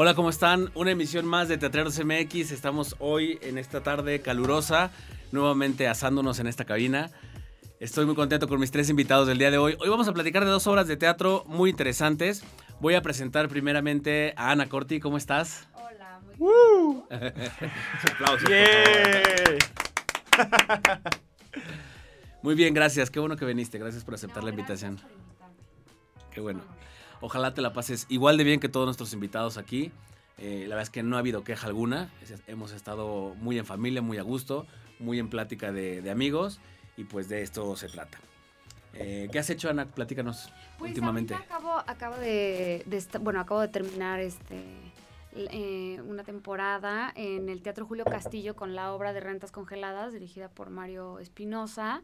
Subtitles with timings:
[0.00, 0.70] Hola, ¿cómo están?
[0.76, 2.52] Una emisión más de Teatreros MX.
[2.52, 4.92] Estamos hoy en esta tarde calurosa,
[5.32, 7.10] nuevamente asándonos en esta cabina.
[7.80, 9.76] Estoy muy contento con mis tres invitados del día de hoy.
[9.80, 12.44] Hoy vamos a platicar de dos obras de teatro muy interesantes.
[12.78, 15.00] Voy a presentar primeramente a Ana Corti.
[15.00, 15.66] ¿Cómo estás?
[15.74, 17.04] Hola, muy bien.
[18.14, 18.48] Aplausos.
[22.42, 23.10] Muy bien, gracias.
[23.10, 23.78] Qué bueno que viniste.
[23.80, 24.94] Gracias por aceptar la invitación.
[24.94, 26.30] por.
[26.30, 26.60] Qué bueno.
[27.20, 29.92] Ojalá te la pases igual de bien que todos nuestros invitados aquí.
[30.38, 32.12] Eh, la verdad es que no ha habido queja alguna.
[32.46, 34.66] Hemos estado muy en familia, muy a gusto,
[35.00, 36.60] muy en plática de, de amigos
[36.96, 38.18] y pues de esto se trata.
[38.94, 39.86] Eh, ¿Qué has hecho, Ana?
[39.86, 41.34] Platícanos Pues últimamente.
[41.34, 44.62] acabo, acabo de, de bueno, acabo de terminar este
[45.36, 50.48] eh, una temporada en el Teatro Julio Castillo con la obra de Rentas Congeladas, dirigida
[50.48, 52.02] por Mario Espinosa.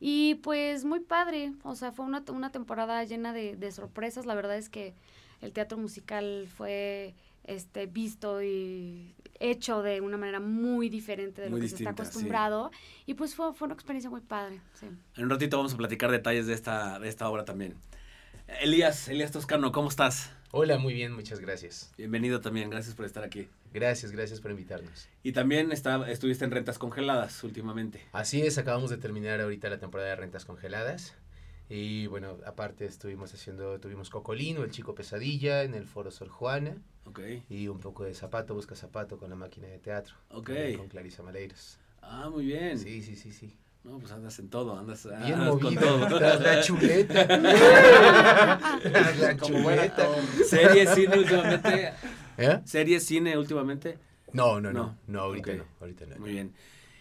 [0.00, 4.26] Y pues muy padre, o sea, fue una, una temporada llena de, de sorpresas.
[4.26, 4.94] La verdad es que
[5.40, 11.60] el teatro musical fue este, visto y hecho de una manera muy diferente de Muy
[11.60, 11.94] lo que se está sí.
[12.02, 12.70] acostumbrado.
[13.06, 14.86] Y pues fue, fue una experiencia muy padre, sí.
[15.16, 17.74] En un ratito vamos a platicar detalles de esta, de esta obra también.
[18.60, 20.30] Elías, Elías Toscano, ¿cómo estás?
[20.50, 21.92] Hola, muy bien, muchas gracias.
[21.98, 23.48] Bienvenido también, gracias por estar aquí.
[23.72, 25.08] Gracias, gracias por invitarnos.
[25.22, 28.00] Y también está, estuviste en Rentas Congeladas últimamente.
[28.12, 31.14] Así es, acabamos de terminar ahorita la temporada de rentas congeladas.
[31.70, 36.76] Y bueno, aparte estuvimos haciendo, tuvimos Cocolino, el chico pesadilla, en el Foro Sor Juana.
[37.04, 37.20] Ok.
[37.50, 40.14] Y un poco de zapato, busca zapato con la máquina de teatro.
[40.30, 40.50] Ok.
[40.76, 41.78] Con Clarisa Maleiros.
[42.00, 42.78] Ah, muy bien.
[42.78, 43.54] Sí, sí, sí, sí.
[43.84, 45.80] No, pues andas en todo, andas, Bien andas con movido.
[45.80, 46.18] todo.
[46.18, 47.26] Tras la chuleta.
[48.82, 50.08] Tras la Como buena chuleta.
[50.48, 51.92] ¿Serie, cine últimamente?
[52.38, 52.60] ¿Eh?
[52.64, 53.98] ¿Serie, cine últimamente?
[54.32, 54.80] No, no, No.
[54.80, 54.98] no.
[55.06, 55.64] No, ahorita no.
[55.80, 56.16] Ahorita no.
[56.18, 56.54] Muy bien.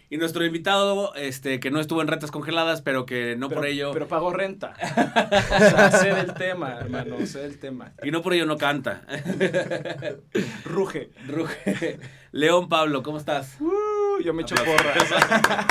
[0.10, 3.68] Y nuestro invitado, este, que no estuvo en rentas congeladas, pero que no pero, por
[3.68, 3.92] ello.
[3.92, 4.74] Pero pagó renta.
[5.58, 7.92] O sea, sé del tema, hermano, sé del tema.
[8.04, 9.06] Y no por ello no canta.
[10.64, 11.10] Ruge.
[11.28, 12.00] Ruge.
[12.32, 13.58] León Pablo, ¿cómo estás?
[13.60, 15.10] Uh, yo me echo porras.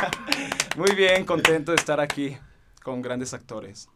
[0.76, 2.36] Muy bien, contento de estar aquí
[2.82, 3.88] con grandes actores.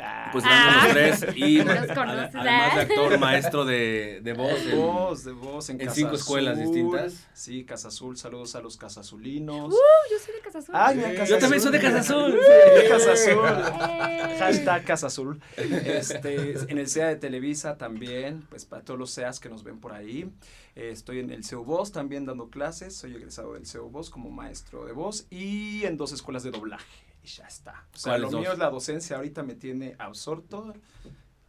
[0.00, 1.36] Ah, Pues grandes los tres.
[1.36, 2.34] Y además
[2.76, 4.64] de actor, maestro de, de voz.
[4.64, 7.26] de en- voz, de voz en, cinco escuelas distintas.
[7.32, 9.72] Sí, Casa Azul, saludos a los Casazulinos.
[9.72, 10.74] Uh, yo soy de Casa Azul.
[10.76, 11.80] Ay, mira, Casa Yo también soy de.
[11.80, 12.32] Casa Azul.
[12.38, 14.38] Sí, Casa Azul.
[14.38, 15.40] Hashtag Casa Azul.
[15.56, 19.78] Este, en el CEA de Televisa también, pues para todos los CEAs que nos ven
[19.80, 20.30] por ahí.
[20.74, 22.94] Eh, estoy en el CEU Voz también dando clases.
[22.96, 26.84] Soy egresado del CEU Voz como maestro de voz y en dos escuelas de doblaje.
[27.26, 27.88] Y ya está.
[27.92, 29.16] O sea, ¿Cuáles lo mío es la docencia.
[29.16, 30.72] Ahorita me tiene absorto.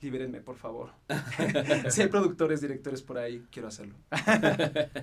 [0.01, 0.89] Libérenme, por favor.
[1.89, 3.95] si hay productores, directores por ahí, quiero hacerlo.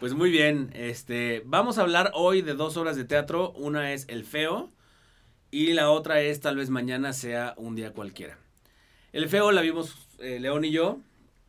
[0.00, 3.52] Pues muy bien, este, vamos a hablar hoy de dos obras de teatro.
[3.52, 4.72] Una es El Feo
[5.50, 8.38] y la otra es Tal vez mañana sea un día cualquiera.
[9.12, 11.00] El Feo la vimos eh, León y yo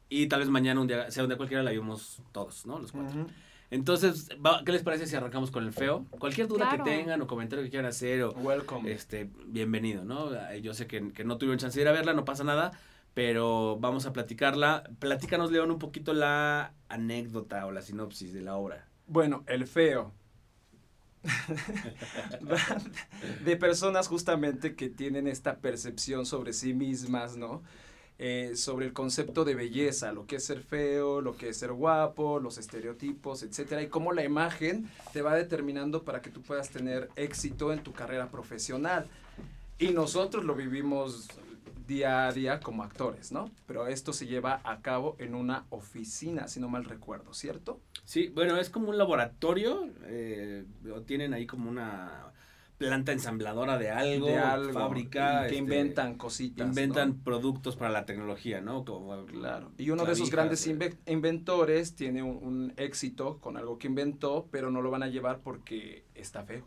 [0.10, 2.78] y tal vez mañana un día sea un día cualquiera la vimos todos, ¿no?
[2.78, 3.26] Los cuatro.
[3.72, 4.28] Entonces,
[4.66, 6.06] ¿qué les parece si arrancamos con El Feo?
[6.20, 6.84] Cualquier duda Claro.
[6.84, 8.92] que tengan o comentario que quieran hacer o Welcome.
[8.92, 10.30] este, bienvenido, ¿no?
[10.58, 12.72] Yo sé que, que no tuvieron chance de ir a verla, no pasa nada,
[13.14, 14.84] pero vamos a platicarla.
[15.00, 18.88] Platícanos, León, un poquito la anécdota o la sinopsis de la obra.
[19.08, 20.14] Bueno, el feo.
[23.46, 27.62] de personas justamente que tienen esta percepción sobre sí mismas, ¿no?
[28.24, 31.72] Eh, sobre el concepto de belleza, lo que es ser feo, lo que es ser
[31.72, 36.70] guapo, los estereotipos, etcétera, y cómo la imagen te va determinando para que tú puedas
[36.70, 39.08] tener éxito en tu carrera profesional.
[39.80, 41.30] Y nosotros lo vivimos
[41.88, 43.50] día a día como actores, ¿no?
[43.66, 47.80] Pero esto se lleva a cabo en una oficina, si no mal recuerdo, ¿cierto?
[48.06, 50.64] Sí, bueno, es como un laboratorio, eh,
[51.08, 52.32] tienen ahí como una
[52.88, 55.42] planta ensambladora de algo, de algo fábrica.
[55.42, 56.68] que este, inventan cositas.
[56.68, 57.24] Inventan ¿no?
[57.24, 58.84] productos para la tecnología, ¿no?
[58.86, 59.72] Como, Claro.
[59.78, 63.88] Y uno de esos grandes eh, inve- inventores tiene un, un éxito con algo que
[63.88, 66.66] inventó, pero no lo van a llevar porque está feo.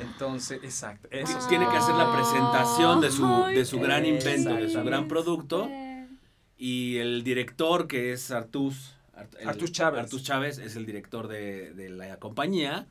[0.00, 1.08] Entonces, exacto.
[1.10, 5.08] Eso tiene que hacer la presentación de su, de su gran invento, de su gran
[5.08, 5.68] producto.
[6.56, 10.00] Y el director, que es Artus, Art- el- Artus Chávez.
[10.02, 12.86] Artus Chávez es el director de, de la compañía.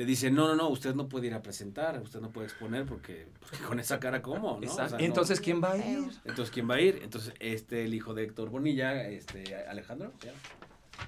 [0.00, 2.86] Le dice, no, no, no, usted no puede ir a presentar, usted no puede exponer
[2.86, 4.52] porque, porque con esa cara, ¿cómo?
[4.52, 4.54] ¿no?
[4.56, 4.88] O Exacto.
[4.96, 5.08] sea, Y no.
[5.08, 5.98] entonces, ¿quién va a ir?
[6.24, 7.00] Entonces, ¿quién va a ir?
[7.02, 10.10] Entonces, este, el hijo de Héctor Bonilla, este, Alejandro.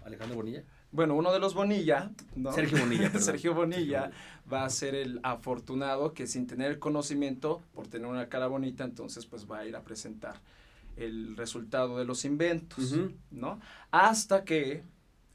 [0.05, 0.63] Alejandro Bonilla.
[0.91, 2.53] Bueno, uno de los Bonilla, ¿no?
[2.53, 3.23] Sergio Bonilla, perdón.
[3.23, 4.11] Sergio Bonilla
[4.53, 8.85] va a ser el afortunado que sin tener el conocimiento, por tener una cara bonita,
[8.85, 10.35] entonces pues va a ir a presentar
[10.99, 12.95] el resultado de los inventos.
[13.31, 13.59] ¿no?
[13.91, 14.83] Hasta que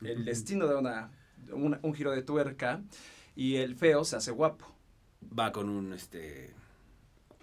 [0.01, 1.09] el destino da una,
[1.51, 2.81] una- un giro de tuerca
[3.37, 4.65] y el feo se hace guapo.
[5.37, 6.53] Va con un, este,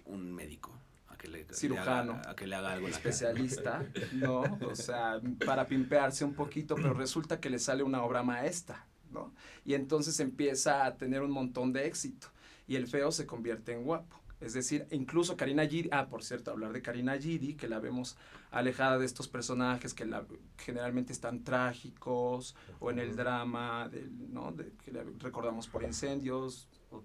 [0.05, 0.71] un médico
[1.07, 2.13] a que le, Cirujano.
[2.13, 4.41] le haga, a que le haga algo especialista, ¿no?
[4.41, 9.33] O sea, para pimpearse un poquito, pero resulta que le sale una obra maestra, ¿no?
[9.63, 12.27] Y entonces empieza a tener un montón de éxito
[12.67, 14.19] y el feo se convierte en guapo.
[14.41, 18.17] Es decir, incluso Karina Giri, ah, por cierto, hablar de Karina Giri, que la vemos
[18.51, 20.25] alejada de estos personajes que la,
[20.57, 24.51] generalmente están trágicos o en el drama, del, ¿no?
[24.51, 27.03] De, que la recordamos por incendios, o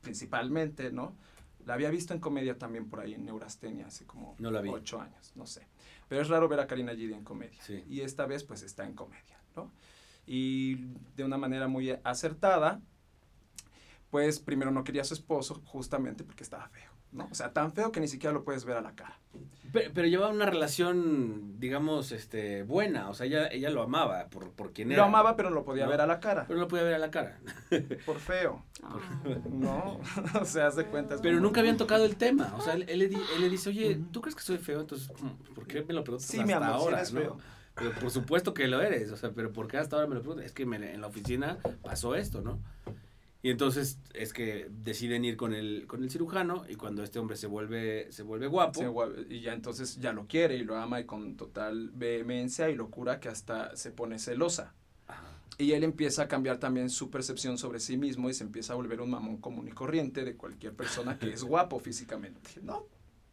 [0.00, 1.16] principalmente, ¿no?
[1.66, 4.70] La había visto en comedia también por ahí en Neurastenia hace como No la vi.
[4.70, 5.66] ocho años, no sé.
[6.08, 7.60] Pero es raro ver a Karina Giri en comedia.
[7.62, 7.84] Sí.
[7.88, 9.70] Y esta vez pues está en comedia, ¿no?
[10.26, 10.76] Y
[11.16, 12.80] de una manera muy acertada,
[14.10, 17.28] pues primero no quería a su esposo justamente porque estaba feo, ¿no?
[17.30, 19.18] O sea, tan feo que ni siquiera lo puedes ver a la cara.
[19.70, 23.10] Pero, pero llevaba una relación, digamos, este, buena.
[23.10, 25.02] O sea, ella, ella lo amaba por, por quien era.
[25.02, 25.90] Lo amaba, pero no lo podía No.
[25.90, 27.38] ver a la cara, Pero no lo podía ver a la cara.
[28.06, 28.96] por feo, Ah.
[29.50, 30.00] ¿no?
[30.40, 31.16] o sea, haz de cuenta.
[31.16, 32.54] es Pero nunca habían tocado el tema.
[32.56, 34.80] O sea, él, él le, di- él le dice, oye, ¿tú crees que soy feo?
[34.80, 36.96] Entonces, mm, ¿por qué me lo preguntas Sí, hasta mi amor, sí ahora?
[36.98, 37.20] eres no?
[37.20, 37.38] feo.
[37.74, 39.12] Pero por supuesto que lo eres.
[39.12, 40.46] O sea, pero ¿por qué hasta ahora me lo preguntas?
[40.46, 42.58] Es que me- en la oficina pasó esto, ¿no?
[43.40, 47.36] Y entonces es que deciden ir con el, con el cirujano y cuando este hombre
[47.36, 51.00] se vuelve, se vuelve guapo, Se y ya entonces ya lo quiere y lo ama
[51.00, 54.74] y con total vehemencia y locura que hasta se pone celosa.
[55.06, 55.24] Ajá.
[55.56, 58.76] Y él empieza a cambiar también su percepción sobre sí mismo y se empieza a
[58.76, 62.86] volver un mamón común y corriente de cualquier persona que es guapo físicamente, ¿no?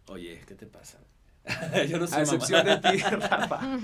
[0.08, 1.00] oye, ¿qué te pasa?
[1.90, 2.80] Yo no soy A excepción mamá.
[2.80, 3.80] de ti, Rafa,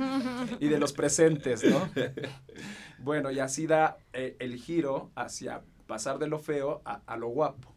[0.59, 1.89] y de los presentes, ¿no?
[3.00, 7.27] Bueno, y así da eh, el giro hacia pasar de lo feo a, a lo
[7.27, 7.75] guapo.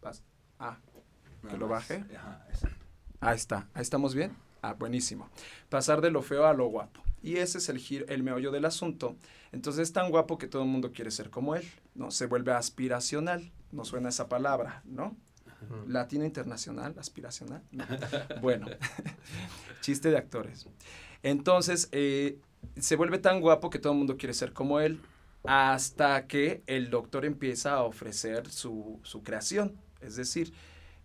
[0.00, 0.22] Pas-
[0.58, 0.78] ah,
[1.42, 1.86] Nada ¿que lo más.
[1.90, 2.02] baje?
[2.16, 2.46] Ajá,
[3.20, 4.34] ahí está, ahí estamos bien.
[4.62, 5.28] Ah, buenísimo.
[5.68, 7.02] Pasar de lo feo a lo guapo.
[7.22, 9.16] Y ese es el giro, el meollo del asunto.
[9.52, 12.10] Entonces es tan guapo que todo el mundo quiere ser como él, ¿no?
[12.10, 15.14] Se vuelve aspiracional, no suena esa palabra, ¿no?
[15.68, 15.86] Ujú.
[15.86, 17.62] Latina internacional, aspiracional.
[17.72, 17.84] No.
[18.40, 18.68] Bueno,
[19.82, 20.66] chiste de actores.
[21.22, 22.38] Entonces, eh,
[22.78, 24.98] se vuelve tan guapo que todo el mundo quiere ser como él,
[25.44, 29.76] hasta que el doctor empieza a ofrecer su, su creación.
[30.00, 30.52] Es decir,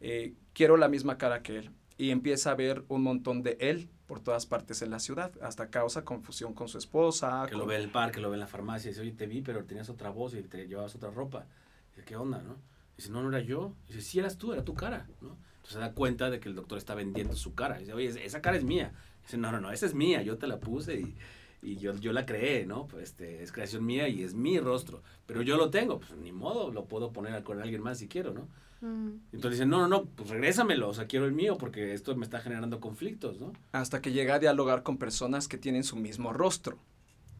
[0.01, 1.71] eh, quiero la misma cara que él.
[1.97, 5.69] Y empieza a ver un montón de él por todas partes en la ciudad, hasta
[5.69, 7.45] causa confusión con su esposa.
[7.47, 8.89] Que lo con- ve en el parque, lo ve en la farmacia.
[8.89, 11.45] Dice, oye, te vi, pero tenías otra voz y te llevabas otra ropa.
[11.91, 12.55] Dice, ¿qué onda, no?
[12.97, 13.73] Dice, no, no era yo.
[13.87, 15.37] Dice, sí eras tú, era tu cara, ¿no?
[15.57, 17.77] Entonces se da cuenta de que el doctor está vendiendo su cara.
[17.77, 18.93] Dice, oye, esa cara es mía.
[19.23, 21.15] Dice, no, no, no, esa es mía, yo te la puse y,
[21.61, 22.87] y yo, yo la creé, ¿no?
[22.87, 25.01] Pues este, es creación mía y es mi rostro.
[25.25, 28.33] Pero yo lo tengo, pues ni modo, lo puedo poner con alguien más si quiero,
[28.33, 28.47] ¿no?
[28.81, 29.19] Mm.
[29.33, 32.23] Entonces dicen, no, no, no, pues regrésamelo, o sea, quiero el mío porque esto me
[32.23, 33.51] está generando conflictos, ¿no?
[33.73, 36.77] Hasta que llega a dialogar con personas que tienen su mismo rostro.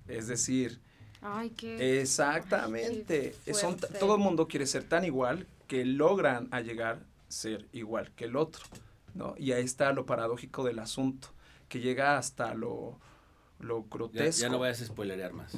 [0.08, 0.80] Es decir,
[1.22, 2.02] Ay, qué.
[2.02, 3.36] Exactamente.
[3.46, 7.68] Qué Son todo el mundo quiere ser tan igual que logran a llegar a ser
[7.74, 8.64] igual que el otro.
[9.14, 9.36] ¿no?
[9.38, 11.30] Y ahí está lo paradójico del asunto,
[11.68, 13.00] que llega hasta lo,
[13.60, 14.42] lo grotesco.
[14.42, 15.58] ya no vayas a spoilerear más.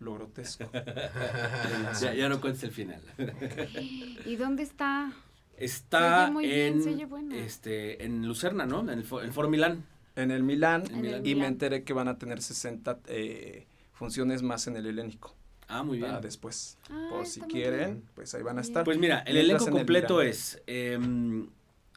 [0.00, 0.70] Lo grotesco.
[2.00, 3.00] Ya, ya no cuentes el final.
[4.26, 5.12] ¿Y dónde está?
[5.56, 7.34] Está Se oye muy bien, en, se oye bueno.
[7.34, 8.80] este, en Lucerna, ¿no?
[8.80, 9.84] En el, el Foro Milán.
[10.16, 14.66] En el Milán, En y me enteré que van a tener 60 eh, funciones más
[14.66, 15.34] en el helénico.
[15.68, 16.08] Ah, muy bien.
[16.10, 16.78] Para después.
[16.90, 18.84] Ah, Por si quieren, pues ahí van a estar.
[18.84, 21.48] Pues mira, el elenco en el completo es em,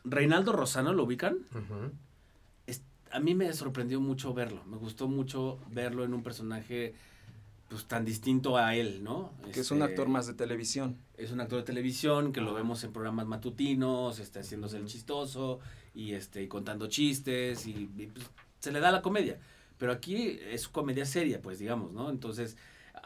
[0.04, 1.38] Reinaldo Rosano, ¿lo ubican?
[1.54, 1.92] Es-
[3.16, 4.64] a mí me sorprendió mucho verlo.
[4.66, 6.94] Me gustó mucho verlo en un personaje
[7.69, 9.31] pues tan distinto a él, ¿no?
[9.54, 10.98] que es un Este, actor más de televisión.
[11.18, 15.60] Es un actor de televisión que lo vemos en programas matutinos, este, haciéndose el chistoso
[15.94, 18.30] y este y contando chistes y, y, pues,
[18.60, 19.40] se le da la comedia.
[19.78, 22.10] Pero aquí es comedia seria, pues digamos, ¿no?
[22.10, 22.57] Entonces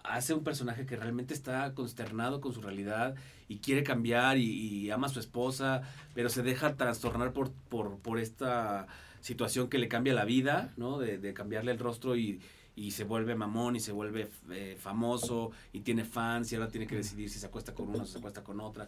[0.03, 3.15] hace un personaje que realmente está consternado con su realidad
[3.47, 5.83] y quiere cambiar y, y ama a su esposa,
[6.15, 8.87] pero se deja trastornar por, por, por esta
[9.21, 10.97] situación que le cambia la vida, ¿no?
[10.99, 12.39] De, de cambiarle el rostro y,
[12.75, 16.87] y se vuelve mamón y se vuelve eh, famoso y tiene fans y ahora tiene
[16.87, 18.87] que decidir si se acuesta con una o se acuesta con otra.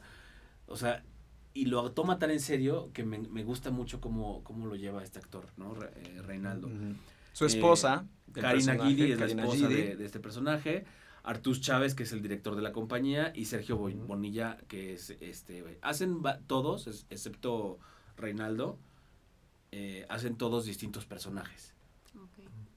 [0.68, 1.04] O sea,
[1.54, 5.04] y lo toma tan en serio que me, me gusta mucho cómo, cómo lo lleva
[5.04, 5.74] este actor, ¿no?
[5.74, 6.70] Re- eh, Reinaldo.
[7.34, 10.86] Su esposa, el Karina Guidi es Karina la esposa de, de este personaje.
[11.24, 13.78] Artus Chávez, que es el director de la compañía, y Sergio.
[13.78, 15.78] Bonilla, que es este.
[15.82, 17.78] Hacen todos, es- excepto
[18.18, 18.80] Reinaldo,
[19.72, 21.74] eh, hacen todos distintos personajes.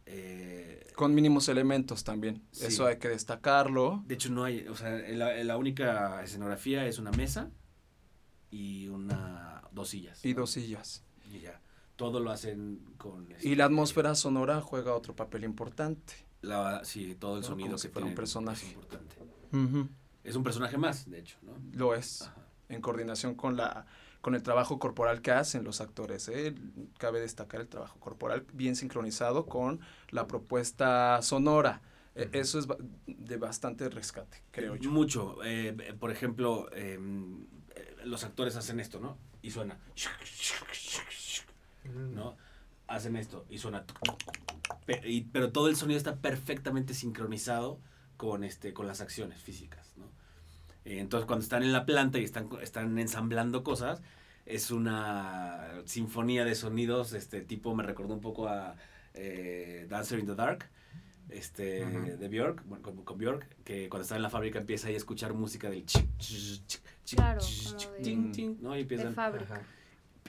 [0.06, 2.42] Eh, Con mínimos elementos también.
[2.52, 2.66] Sí.
[2.66, 4.02] Eso hay que destacarlo.
[4.06, 4.66] de hecho, no hay.
[4.68, 7.50] O sea, la, la única escenografía es una mesa
[8.50, 10.24] y una dos sillas.
[10.24, 10.40] Y ¿no?
[10.40, 11.02] dos sillas.
[11.32, 11.60] Y ya.
[11.96, 13.28] Todo lo hacen con.
[13.30, 16.14] Y este, la atmósfera sonora juega otro papel importante.
[16.42, 18.66] la- sí, todo el sonido Como que si fuera un personaje.
[18.66, 19.16] Es importante.
[20.24, 21.52] Es un personaje más, de hecho, ¿no?
[21.72, 22.22] Lo es.
[22.22, 22.34] Ajá.
[22.68, 23.86] En coordinación con la
[24.24, 26.28] con el trabajo corporal que hacen los actores.
[26.30, 26.54] ¿eh?
[26.96, 31.82] Cabe destacar el trabajo corporal bien sincronizado con la propuesta sonora.
[32.14, 32.66] E- Eso es
[33.06, 34.90] de bastante rescate, creo yo.
[34.90, 35.36] Mucho.
[35.44, 36.98] eh, por ejemplo, eh,
[37.76, 39.18] eh, los actores hacen esto, ¿no?
[39.42, 39.78] Y suena.
[42.14, 42.34] ¿No?
[42.86, 43.84] Hacen esto y suena.
[45.32, 47.78] Pero todo el sonido está perfectamente sincronizado
[48.16, 50.06] con, este, con las acciones físicas, ¿no?
[50.84, 54.02] Eh, entonces, cuando están en la planta y están, están ensamblando cosas,
[54.46, 58.76] es una sinfonía de sonidos, este tipo me recordó un poco a
[59.14, 60.68] eh, Dancer in the Dark,
[61.30, 62.18] este, Ujú.
[62.18, 64.98] de Björk, bueno, con, con Björk, que cuando está en la fábrica empieza ahí a
[64.98, 68.74] escuchar música del chic, chic, chic, chic, Claro, chic, como chic, de- ¿no?
[68.74, 69.14] Y De empiezan,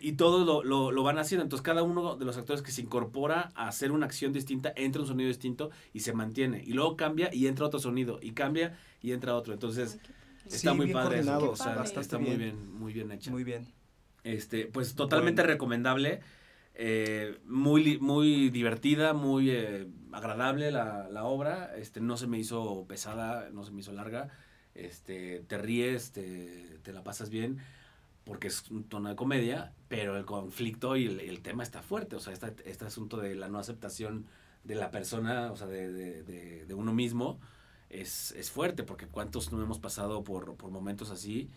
[0.02, 1.44] y todos lo, lo, lo van haciendo.
[1.44, 5.02] Entonces, cada uno de los actores que se incorpora a hacer una acción distinta, entra
[5.02, 6.62] un sonido distinto y se mantiene.
[6.66, 8.20] Y luego cambia y entra otro sonido.
[8.22, 9.54] Y cambia y entra otro.
[9.54, 10.15] Entonces, Ay, qué padre.
[10.46, 11.52] Está Sí, muy bien padre eso.
[11.52, 12.74] O sea, bastante está muy bien.
[12.80, 13.32] muy bien hecha.
[13.32, 13.68] Muy bien.
[14.24, 15.54] Este, pues totalmente Bueno.
[15.54, 16.22] recomendable.
[16.78, 21.74] eh, muy, muy divertida, muy eh, agradable la, la obra.
[21.78, 24.30] Este, no se me hizo pesada, no se me hizo larga.
[24.74, 27.60] Este, te ríes, te, te la pasas bien,
[28.26, 32.18] porque es un tono de comedia, pero el conflicto y el, el tema está fuerte.
[32.18, 34.26] O sea, este, este asunto de la no aceptación
[34.66, 37.40] de la persona, o sea, de, de- de- de uno mismo,
[38.02, 41.50] es, es fuerte, porque cuántos no hemos pasado por, por momentos así,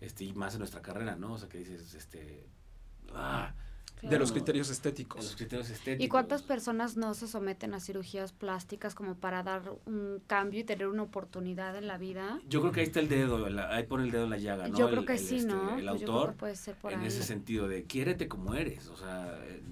[0.00, 1.32] este, y más en nuestra carrera, ¿no?
[1.34, 2.46] O sea, que dices, este...
[3.14, 3.54] ah,
[4.02, 5.24] De los criterios de estéticos.
[5.24, 6.04] los criterios estéticos.
[6.04, 10.64] ¿Y cuántas personas no se someten a cirugías plásticas como para dar un cambio y
[10.64, 12.38] tener una oportunidad en la vida?
[12.46, 14.68] Yo creo que ahí está el dedo, la- ahí pone el dedo en la llaga,
[14.68, 14.76] ¿no?
[14.78, 15.78] Yo El- creo que el, sí, este, ¿no?
[15.78, 17.06] El yo creo autor, que puede ser por en ahí.
[17.06, 19.62] ese sentido de quiérete como eres, o sea, eh,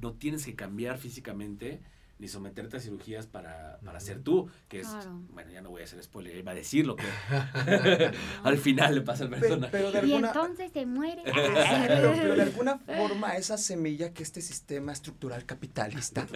[0.00, 1.80] no tienes que cambiar físicamente
[2.24, 5.20] ni someterte a cirugías para, para ser tú, que es, Claro.
[5.34, 7.04] bueno, ya no voy a hacer spoiler, iba a decir lo que
[8.44, 9.70] al final le pasa al Pe- personaje.
[9.70, 11.20] pero de Y alguna, entonces se muere.
[11.24, 16.26] pero, pero de alguna forma esa semilla que este sistema estructural capitalista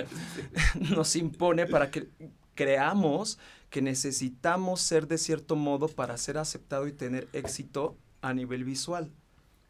[0.90, 2.08] nos impone para que
[2.54, 3.38] creamos
[3.70, 9.10] que necesitamos ser de cierto modo para ser aceptado y tener éxito a nivel visual,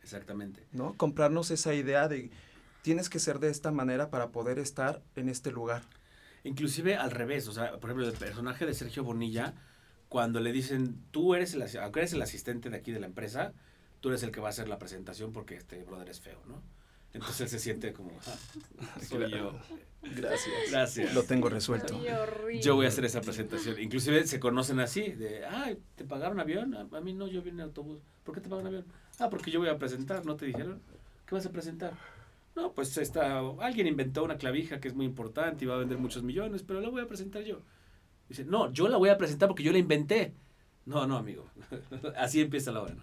[0.03, 0.65] Exactamente.
[0.73, 0.95] ¿no?
[0.97, 2.33] Comprarnos esa idea de
[2.83, 5.83] tienes que ser de esta manera para poder estar en este lugar.
[6.49, 9.55] Inclusive al revés, o sea, por ejemplo, el personaje de Sergio Bonilla,
[10.09, 13.07] cuando le dicen, tú eres el, asi- aunque eres el asistente de aquí de la
[13.07, 13.53] empresa,
[14.01, 16.63] tú eres el que va a hacer la presentación porque este brother es feo, ¿no?
[17.13, 19.59] Entonces él se siente como, "Ah, soy yo.
[20.03, 20.55] Gracias.
[20.71, 21.15] Gracias.
[21.15, 21.99] Lo tengo resuelto.
[22.63, 23.81] Yo voy a hacer esa presentación.
[23.81, 26.75] Inclusive se conocen así, de, ay, ¿te pagaron avión?
[26.75, 27.99] A, a mí no, yo vine en autobús.
[28.25, 28.85] ¿Por qué te pagaron avión?
[29.19, 30.81] Ah, porque yo voy a presentar, ¿no te dijeron?
[31.27, 31.93] ¿Qué vas a presentar?
[32.59, 35.97] No, pues está, alguien inventó una clavija que es muy importante y va a vender
[35.97, 37.61] muchos millones, pero la voy a presentar yo.
[38.29, 40.35] Dice, no, yo la voy a presentar porque yo la inventé.
[40.85, 41.49] No, no, amigo.
[42.17, 42.97] Así empieza la obra.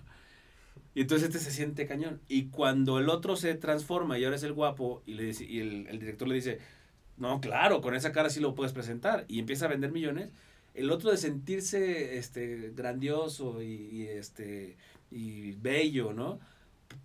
[0.94, 2.20] Y entonces este se siente cañón.
[2.28, 5.62] Y cuando el otro se transforma y ahora es el guapo y, le dice, y
[5.62, 6.60] el, el director le dice,
[7.16, 9.24] no, claro, con esa cara sí lo puedes presentar.
[9.30, 10.32] Y empieza a vender millones.
[10.74, 14.76] El otro de sentirse este, grandioso y, y, este,
[15.12, 16.42] y bello, ¿no?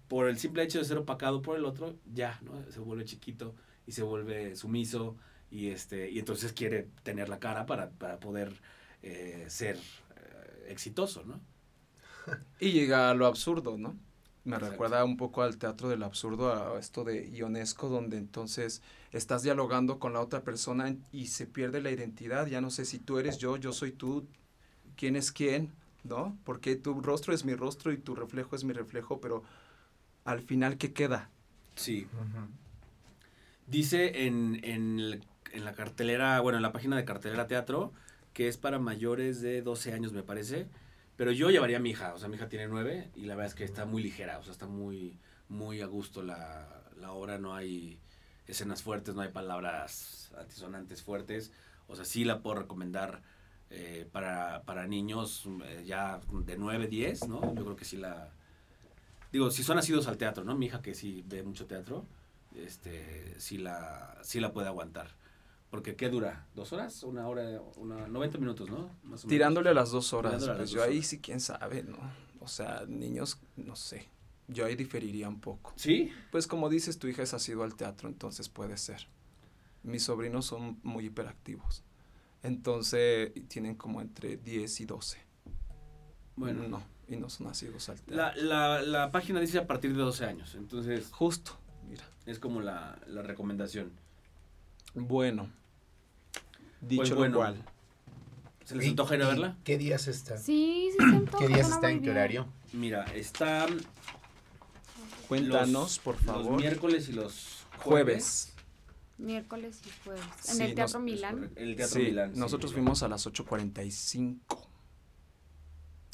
[0.08, 2.64] Por el simple hecho de ser opacado por el otro, ya, ¿no?
[2.70, 3.54] Se vuelve chiquito
[3.86, 5.16] y se vuelve sumiso
[5.50, 8.60] y, este, y entonces quiere tener la cara para, para poder
[9.02, 9.76] eh, ser
[10.16, 11.40] eh, exitoso, ¿no?
[12.60, 13.98] Y llega a lo absurdo, ¿no?
[14.44, 14.58] Me Exacto.
[14.58, 18.82] recuerda un poco al teatro del absurdo, a esto de Ionesco, donde entonces
[19.12, 22.46] estás dialogando con la otra persona y se pierde la identidad.
[22.46, 24.26] Ya no sé si tú eres yo, yo soy tú,
[24.96, 25.72] quién es quién,
[26.04, 26.38] ¿no?
[26.44, 29.44] Porque tu rostro es mi rostro y tu reflejo es mi reflejo, pero
[30.24, 31.30] al final, ¿qué queda?
[31.76, 32.06] Sí.
[33.66, 37.92] Dice en, en, el- en la cartelera, bueno, en la página de cartelera teatro,
[38.32, 40.68] que es para mayores de 12 años, me parece.
[41.16, 43.48] Pero yo llevaría a mi hija, o sea, mi hija tiene 9 y la verdad
[43.50, 47.38] es que está muy ligera, o sea, está muy, muy a gusto la, la obra,
[47.38, 47.98] no hay
[48.46, 51.52] escenas fuertes, no hay palabras antisonantes fuertes,
[51.88, 53.20] o sea, sí la puedo recomendar
[53.68, 57.54] eh, para, para niños eh, ya de 9, 10, ¿no?
[57.54, 58.32] Yo creo que sí la...
[59.32, 60.56] Digo, si son nacidos al teatro, ¿no?
[60.56, 62.06] Mi hija que sí ve mucho teatro,
[62.54, 65.14] este, sí la, sí la puede aguantar.
[65.70, 66.46] Porque ¿qué dura?
[66.54, 67.02] ¿Dos horas?
[67.04, 67.62] ¿Una hora?
[67.76, 68.88] Una, 90 minutos, ¿no?
[69.04, 69.26] Más o menos.
[69.26, 71.98] Tirándole a las dos horas, las pues dos yo ahí sí, quién sabe, ¿no?
[72.40, 74.08] O sea, niños, no sé,
[74.48, 75.72] yo ahí diferiría un poco.
[75.76, 76.10] ¿Sí?
[76.32, 79.06] Pues como dices, tu hija es asiduo al teatro, entonces puede ser.
[79.84, 81.84] Mis sobrinos son muy hiperactivos.
[82.42, 85.18] Entonces tienen como entre 10 y 12.
[86.36, 88.16] Bueno, No, y no son asiduos al teatro.
[88.16, 92.04] La, la, la página dice a partir de 12 años, entonces Justo, mira.
[92.24, 93.90] es como la, la recomendación.
[94.94, 95.50] Bueno.
[96.80, 97.62] Dicho Pues lo cual.
[98.64, 99.56] ¿Se les ¿Y- antoja ir a verla?
[99.64, 100.38] ¿Qué días está?
[100.38, 101.90] Sí, sí se antoja, ¿Qué días está?
[101.90, 102.46] ¿En qué horario?
[102.72, 103.66] Mira, está
[105.28, 106.52] Cuéntanos, Los- por favor.
[106.52, 108.52] Los miércoles y los Jueves.
[109.18, 110.24] Miércoles y jueves.
[110.48, 111.50] En Sí, el Teatro nos- Milán.
[111.56, 112.34] En el Teatro Sí, Milán.
[112.34, 112.74] sí, nosotros sí.
[112.76, 114.59] fuimos a las 8.45.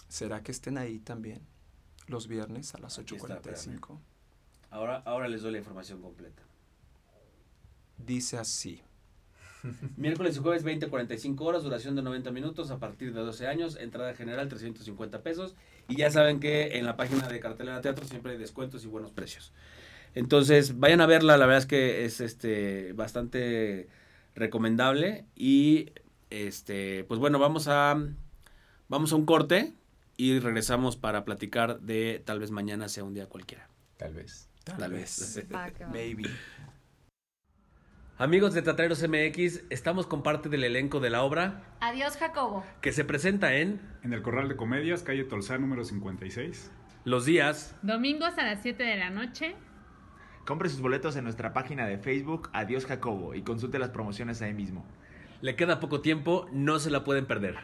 [0.09, 1.41] ¿Será que estén ahí también?
[2.07, 3.99] Los viernes a las Aquí está, 8.45.
[4.71, 6.43] Ahora, ahora les doy la información completa.
[7.99, 8.83] Dice así.
[9.97, 13.77] Miércoles y jueves 20 45 horas, duración de 90 minutos a partir de 12 años,
[13.77, 15.57] entrada general 350 pesos.
[15.89, 19.11] Y ya saben que en la página de Cartelera Teatro siempre hay descuentos y buenos
[19.11, 19.53] precios.
[20.15, 23.89] Entonces, vayan a verla, la verdad es que es este bastante
[24.35, 25.93] recomendable y
[26.31, 27.97] este pues bueno, vamos a
[28.89, 29.73] vamos a un corte
[30.17, 33.69] y regresamos para platicar de tal vez mañana sea un día cualquiera.
[33.97, 34.49] Tal vez.
[34.65, 35.47] Tal vez.
[35.55, 35.71] Va.
[35.93, 36.25] Maybe.
[38.19, 42.65] Amigos de Teatreros MX, estamos con parte del elenco de la obra Adiós, Jacobo.
[42.81, 46.71] que se presenta en En el Corral de Comedias, calle Tolsá número 56.
[47.05, 49.55] los días Domingos a las 7 de la noche.
[50.47, 54.55] Compre sus boletos en nuestra página de Facebook Adiós Jacobo y consulte las promociones ahí
[54.55, 54.87] mismo.
[55.43, 57.57] Le queda poco tiempo, no se la pueden perder.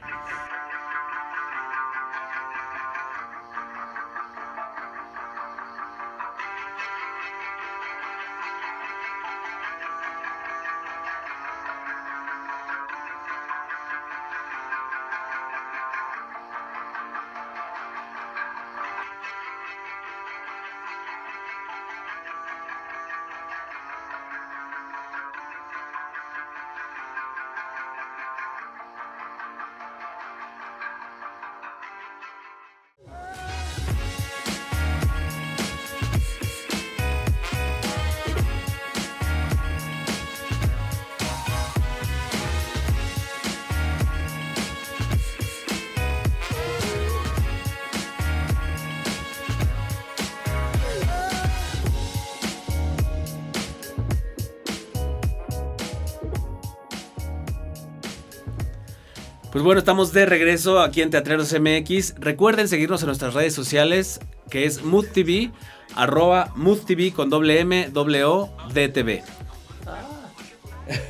[59.62, 62.16] Pues bueno, estamos de regreso aquí en Teatreros MX.
[62.18, 64.18] Recuerden seguirnos en nuestras redes sociales,
[64.51, 65.53] que es MoodTV,
[65.94, 69.22] arroba MoodTV con doble M, doble O, DTV.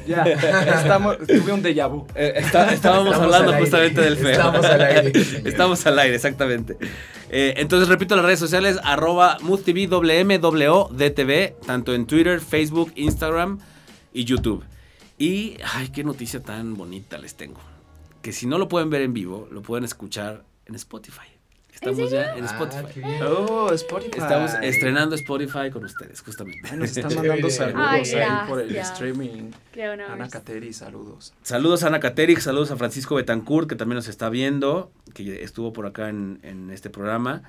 [0.06, 2.06] Ya, estamos, tuve un déjà vu.
[2.14, 4.32] Eh, está- estábamos hablando justamente del feo.
[4.32, 5.48] Estamos al aire, señor.
[5.48, 6.76] Estamos al aire, exactamente.
[7.30, 12.04] Eh, entonces repito las redes sociales, arroba MoodTV, doble M, doble O, DTV, tanto en
[12.04, 13.60] Twitter, Facebook, Instagram
[14.12, 14.62] y YouTube.
[15.16, 17.71] Y, ay, qué noticia tan bonita les tengo.
[18.22, 21.26] Que si no lo pueden ver en vivo, lo pueden escuchar en Spotify.
[21.72, 22.84] Estamos ya en Ah, Spotify.
[22.94, 23.22] qué bien.
[23.24, 24.18] Oh, Spotify.
[24.18, 26.68] Estamos estrenando Spotify con ustedes, justamente.
[26.70, 29.50] Ay, nos están mandando saludos Ay, ahí por el streaming.
[30.08, 31.34] Ana Cateri, saludos.
[31.42, 35.72] Saludos a Ana Caterix, saludos a Francisco Betancourt, que también nos está viendo, que estuvo
[35.72, 37.42] por acá en, en este programa.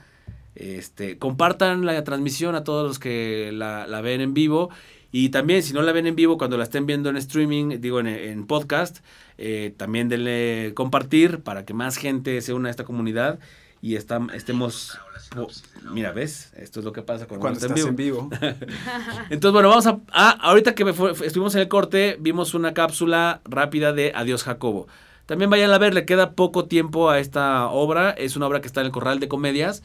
[0.56, 4.70] Este, compartan la transmisión a todos los que la, la ven en vivo.
[5.16, 8.00] Y también, si no la ven en vivo, cuando la estén viendo en streaming, digo
[8.00, 8.98] en, en podcast,
[9.38, 13.38] eh, también denle compartir para que más gente se una a esta comunidad
[13.80, 14.98] y estam- estemos...
[15.38, 15.48] oh,
[15.92, 16.52] mira, ¿ves?
[16.58, 18.30] Esto es lo que pasa cuando, está estás en vivo.
[19.30, 20.00] entonces, bueno, vamos a...
[20.12, 24.44] Ah, ahorita que me fue- estuvimos en el corte, vimos una cápsula rápida de Adiós
[24.44, 24.88] Jacobo.
[25.28, 28.10] También vayan a ver, le queda poco tiempo a esta obra.
[28.12, 29.84] Es una obra que está en el Corral de Comedias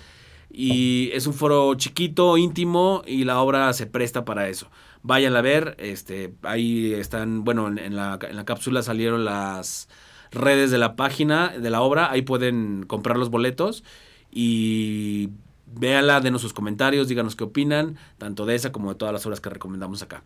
[0.51, 4.71] y es un foro chiquito, íntimo y la obra se presta para eso.
[5.03, 9.89] Vayan a ver, este, ahí están, bueno, en, en la, en la cápsula salieron las
[10.31, 13.85] redes de la página de la obra, ahí pueden comprar los boletos
[14.31, 15.31] y
[15.67, 19.41] véanla, denos sus comentarios, díganos qué opinan, tanto de esa como de todas las obras
[19.41, 20.25] que recomendamos acá.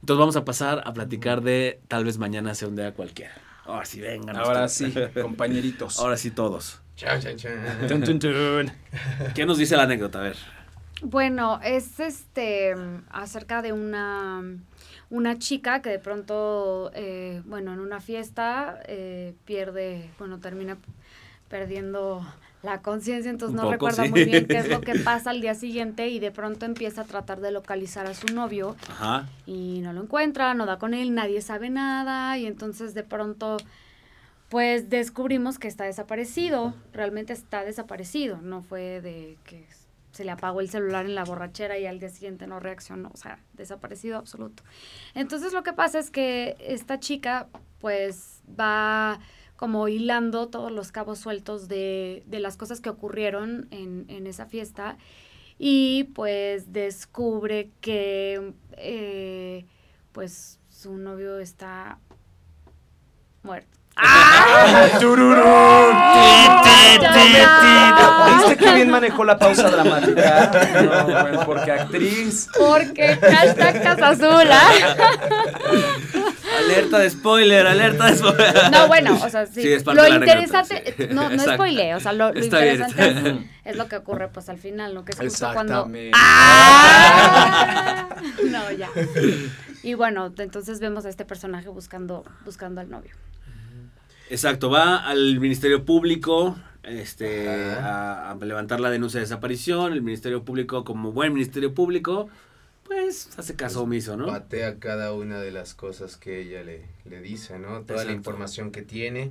[0.00, 3.34] Entonces vamos a pasar a platicar de tal vez mañana sea un día cualquiera.
[3.64, 4.36] Ahora sí, vengan.
[4.36, 5.98] Ahora sí, compañeritos.
[5.98, 6.80] Ahora sí todos.
[6.98, 7.86] Chan, chan, chan.
[7.86, 8.72] Tun, tun, tun.
[9.32, 10.18] ¿Qué nos dice la anécdota?
[10.18, 10.36] A ver.
[11.00, 12.74] Bueno, es este
[13.08, 14.42] acerca de una,
[15.08, 20.76] una chica que de pronto, eh, bueno, en una fiesta eh, pierde, bueno, termina
[21.48, 22.26] perdiendo
[22.64, 24.10] la conciencia, entonces Un no poco, recuerda sí.
[24.10, 27.04] muy bien qué es lo que pasa al día siguiente y de pronto empieza a
[27.04, 29.28] tratar de localizar a su novio Ajá.
[29.46, 33.58] y no lo encuentra, no da con él, nadie sabe nada y entonces de pronto
[34.48, 39.66] pues descubrimos que está desaparecido, realmente está desaparecido, no fue de que
[40.12, 43.16] se le apagó el celular en la borrachera y al día siguiente no reaccionó, o
[43.16, 44.62] sea, desaparecido absoluto.
[45.14, 49.20] Entonces lo que pasa es que esta chica pues va
[49.56, 54.46] como hilando todos los cabos sueltos de, de las cosas que ocurrieron en, en esa
[54.46, 54.96] fiesta
[55.58, 59.66] y pues descubre que eh,
[60.12, 61.98] pues su novio está
[63.42, 63.77] muerto.
[68.38, 70.50] ¿Viste que bien manejó la pausa dramática?
[70.82, 72.48] No, bueno, porque actriz.
[72.56, 74.70] Porque hashtag Casa Azul, ¿ah?
[76.58, 78.70] Alerta de spoiler, alerta de spoiler.
[78.72, 79.62] No, bueno, o sea, sí.
[79.62, 81.08] Sí, es parte lo de la anécdota, interesante, sí.
[81.14, 81.54] no, no Exacto.
[81.54, 83.50] spoile, o sea, lo, lo Está bien, interesante está bien.
[83.64, 85.04] Es, es lo que ocurre pues al final, ¿no?
[85.04, 85.88] Que es justo cuando...
[86.14, 88.06] ¡Ah!
[88.44, 88.88] No, ya.
[89.82, 93.12] Y bueno, entonces vemos a este personaje buscando, buscando al novio.
[94.30, 99.92] Exacto, va al Ministerio Público este, a, a levantar la denuncia de desaparición.
[99.92, 102.28] El Ministerio Público, como buen Ministerio Público,
[102.84, 104.26] pues hace caso omiso, ¿no?
[104.26, 107.68] Patea cada una de las cosas que ella le, le dice, ¿no?
[107.68, 108.06] Toda Exacto.
[108.06, 109.30] la información que tiene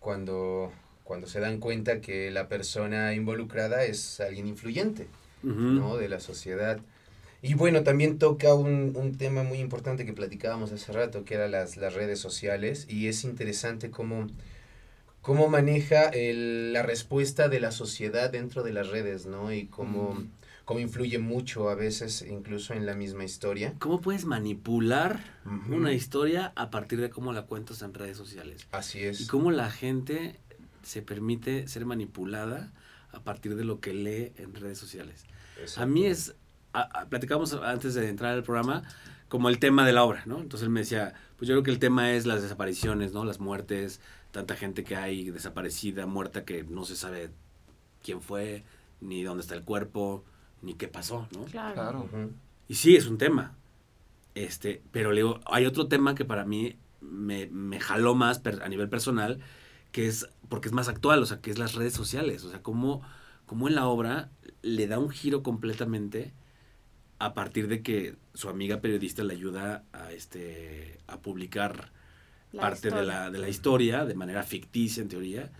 [0.00, 0.72] cuando,
[1.04, 5.08] cuando se dan cuenta que la persona involucrada es alguien influyente.
[5.42, 5.96] ¿no?
[5.96, 6.80] De la sociedad.
[7.42, 11.52] Y bueno, también toca un, un tema muy importante que platicábamos hace rato, que eran
[11.52, 14.26] las, las redes sociales, y es interesante cómo,
[15.22, 19.52] cómo maneja el- la respuesta de la sociedad dentro de las redes, ¿no?
[19.52, 20.24] Y cómo,
[20.64, 23.74] cómo influye mucho a veces incluso en la misma historia.
[23.78, 25.20] ¿Cómo puedes manipular
[25.70, 28.66] una historia a partir de cómo la cuentas en redes sociales?
[28.72, 29.26] Así Y es.
[29.26, 30.36] cómo la gente
[30.82, 32.72] se permite ser manipulada
[33.12, 35.24] a partir de lo que lee en redes sociales.
[35.76, 36.34] A mí es,
[36.80, 38.82] a- a- platicamos antes de entrar al programa,
[39.28, 40.40] como el tema de la obra, ¿no?
[40.40, 43.24] Entonces él me decía, pues yo creo que el tema es las desapariciones, ¿no?
[43.24, 47.30] Las muertes, tanta gente que hay desaparecida, muerta, que no se sabe
[48.04, 48.64] quién fue,
[49.00, 50.24] ni dónde está el cuerpo,
[50.62, 51.44] ni qué pasó, ¿no?
[51.46, 51.74] Claro.
[51.74, 52.08] Claro.
[52.68, 53.54] Y sí, es un tema.
[54.34, 58.62] Este, pero le digo, hay otro tema que para mí me, me jaló más per-
[58.62, 59.40] a nivel personal,
[59.92, 62.44] que es, porque es más actual, o sea, que es las redes sociales.
[62.44, 63.02] O sea, cómo,
[63.46, 64.30] cómo en la obra
[64.62, 66.32] le da un giro completamente
[67.18, 71.90] a partir de que su amiga periodista le ayuda a, este, a publicar
[72.52, 75.50] La parte de la, de la historia de manera ficticia, en teoría.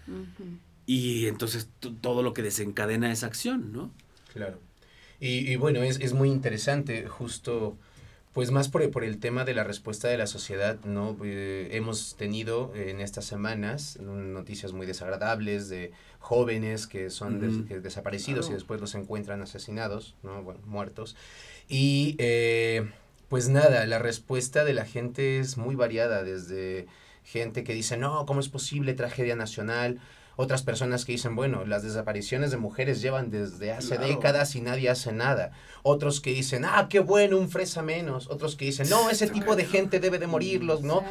[0.84, 1.68] Y entonces
[2.00, 3.90] todo lo que desencadena esa acción, ¿no?
[4.32, 4.60] Claro.
[5.18, 7.78] Y, y bueno, es, es muy interesante, justo,
[8.34, 11.16] pues más por, por el tema de la respuesta de la sociedad, ¿no?
[11.24, 15.92] Eh, hemos tenido en estas semanas noticias muy desagradables de
[16.26, 20.42] jóvenes que son des- que desaparecidos y después los encuentran asesinados, ¿no?
[20.42, 21.14] Bueno, muertos.
[21.68, 22.90] Y eh,
[23.28, 26.86] pues nada, la respuesta de la gente es muy variada, desde
[27.22, 28.94] gente que dice, no, ¿cómo es posible?
[28.94, 30.00] Tragedia nacional.
[30.38, 34.08] Otras personas que dicen, bueno, las desapariciones de mujeres llevan desde hace Claro.
[34.08, 35.52] décadas y nadie hace nada.
[35.84, 38.28] Otros que dicen, ah, qué bueno, un fresa menos.
[38.28, 41.00] Otros que dicen, no, ese tipo de gente debe de morirlos, ¿no?
[41.00, 41.06] Sí.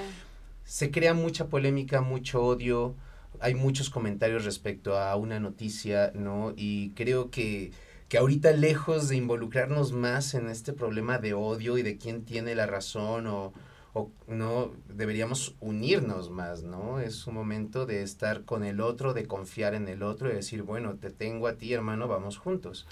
[0.65, 2.95] Se crea mucha polémica, mucho odio.
[3.41, 6.53] Hay muchos comentarios respecto a una noticia, ¿no?
[6.55, 7.71] Y creo que,
[8.09, 12.55] que ahorita lejos de involucrarnos más en este problema de odio y de quién tiene
[12.55, 13.53] la razón o,
[13.95, 16.99] o no, deberíamos unirnos más, ¿no?
[16.99, 20.63] Es un momento de estar con el otro, de confiar en el otro y decir,
[20.63, 22.85] bueno, te tengo a ti, hermano, vamos juntos.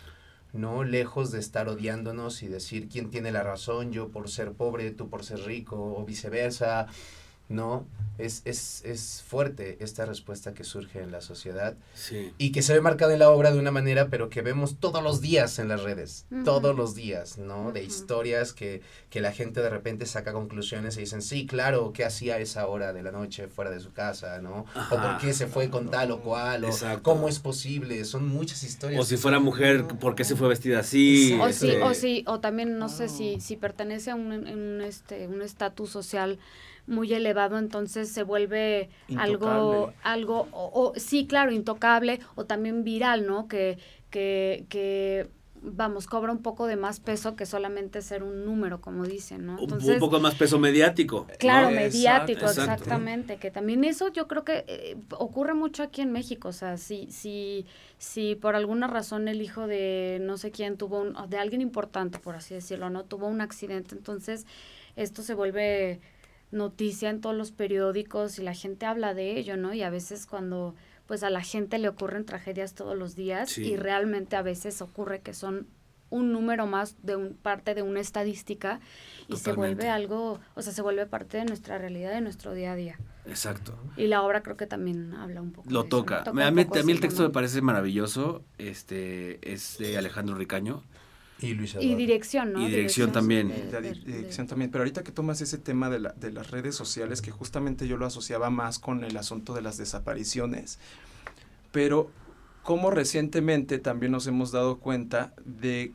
[0.53, 4.91] No lejos de estar odiándonos y decir quién tiene la razón, yo por ser pobre,
[4.91, 6.88] tú por ser rico, o viceversa.
[7.49, 7.86] No,
[8.17, 12.32] es, es, es fuerte esta respuesta que surge en la sociedad Sí.
[12.38, 15.03] y que se ve marcada en la obra de una manera, pero que vemos todos
[15.03, 17.71] los días en las redes, todos los días, ¿no?
[17.71, 22.06] De historias que, que la gente de repente saca conclusiones y dicen, sí, claro, ¿qué
[22.06, 24.65] hacía a esa hora de la noche fuera de su casa, ¿no?
[24.91, 27.03] O por qué se fue con tal o cual, o Exacto.
[27.03, 29.01] cómo es posible, son muchas historias.
[29.01, 31.38] O si fuera mujer, ¿por qué se fue vestida así?
[31.39, 34.82] O Este, sí, o sí, o también no sé si, si pertenece a un, un,
[34.82, 36.39] este, un estatus social
[36.87, 39.95] muy elevado, entonces se vuelve algo, Intocable.
[40.03, 43.47] algo, o, o- sí, claro, intocable, o también viral, ¿no?
[43.47, 43.77] Que,
[44.09, 45.27] que, que,
[45.65, 49.53] vamos, cobra un poco de más peso que solamente ser un número, como dicen, ¿no?
[49.53, 51.25] un- Entonces, un poco más peso mediático.
[51.39, 52.73] Claro, mediático, exacto.
[52.73, 53.37] exactamente.
[53.37, 56.49] Que también eso yo creo que eh, ocurre mucho aquí en México.
[56.49, 57.65] O sea, si, si,
[57.97, 61.61] si por alguna razón el hijo de no sé quién tuvo un, o de alguien
[61.61, 63.05] importante, por así decirlo, ¿no?
[63.05, 64.45] Tuvo un accidente, entonces
[64.97, 66.01] esto se vuelve
[66.53, 69.73] noticia en todos los periódicos y la gente habla de ello, ¿no?
[69.73, 70.75] Y a veces cuando
[71.07, 73.63] pues a la gente le ocurren tragedias todos los días Sí.
[73.63, 75.67] y realmente a veces ocurre que son
[76.09, 78.79] un número más de un parte de una estadística
[79.27, 82.71] y se vuelve algo, o sea, se vuelve parte de nuestra realidad, de nuestro día
[82.73, 82.99] a día.
[83.25, 83.73] Exacto.
[83.97, 85.69] Y la obra creo que también habla un poco.
[85.71, 86.01] Lo de eso, ¿no?
[86.03, 86.19] toca.
[86.23, 88.43] Toca Me- a mí, a mí el texto me parece maravilloso.
[88.59, 90.83] Este es de Alejandro Ricaño.
[91.43, 91.97] Y Luis Y Eduardo.
[91.97, 92.62] dirección, ¿no?
[92.67, 93.49] Y dirección también.
[93.49, 96.13] de- La de- di- de- dirección también, pero ahorita que tomas ese tema de, la-
[96.13, 99.77] de las redes sociales, que justamente yo lo asociaba más con el asunto de las
[99.77, 100.79] desapariciones,
[101.71, 102.10] pero
[102.63, 105.91] como recientemente también nos hemos dado cuenta de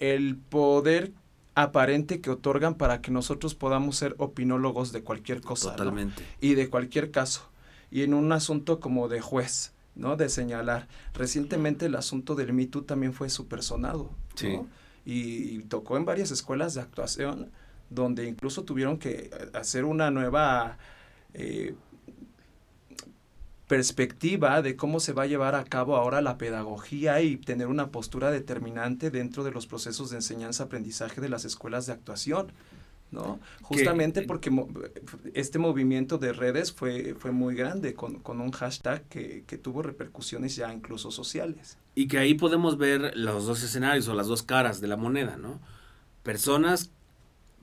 [0.00, 1.12] el poder
[1.54, 5.70] aparente que otorgan para que nosotros podamos ser opinólogos de cualquier cosa.
[5.72, 5.76] ¿no?
[5.76, 6.24] Totalmente.
[6.40, 7.48] y de cualquier caso.
[7.90, 10.16] y en un asunto como de juez, ¿no?
[10.16, 10.88] De señalar.
[11.14, 14.56] Recientemente el asunto del Me Too también fue supersonado, Sí.
[14.56, 14.68] ¿no?
[15.04, 17.50] Y, y tocó en varias escuelas de actuación
[17.90, 20.78] donde incluso tuvieron que eh, hacer una nueva
[21.34, 21.74] eh,
[23.68, 27.90] perspectiva de cómo se va a llevar a cabo ahora la pedagogía y tener una
[27.90, 32.52] postura determinante dentro de los procesos de enseñanza-aprendizaje de las escuelas de actuación.
[33.12, 33.38] ¿No?
[33.60, 34.68] Justamente porque mo-
[35.34, 39.82] este movimiento de redes fue, fue muy grande, con, con un hashtag que, que tuvo
[39.82, 41.78] repercusiones ya incluso sociales.
[41.94, 45.36] Y que ahí podemos ver los dos escenarios o las dos caras de la moneda,
[45.36, 45.60] ¿no?
[46.22, 46.90] Personas,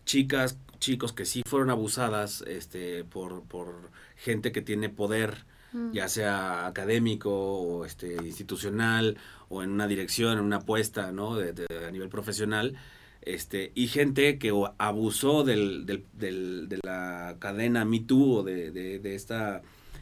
[0.06, 5.92] chicas, chicos que sí fueron abusadas este, por, por gente que tiene poder, Mm.
[5.92, 9.18] ya sea académico o este, institucional
[9.50, 11.36] o en una dirección, en una apuesta, ¿no?
[11.36, 12.76] De, de- a nivel profesional.
[13.22, 18.44] Este, y gente que o abusó del, del- del- de la cadena Me Too o
[18.44, 19.62] de, de- de esta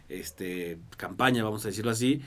[0.09, 2.21] este, campaña, vamos a decirlo así,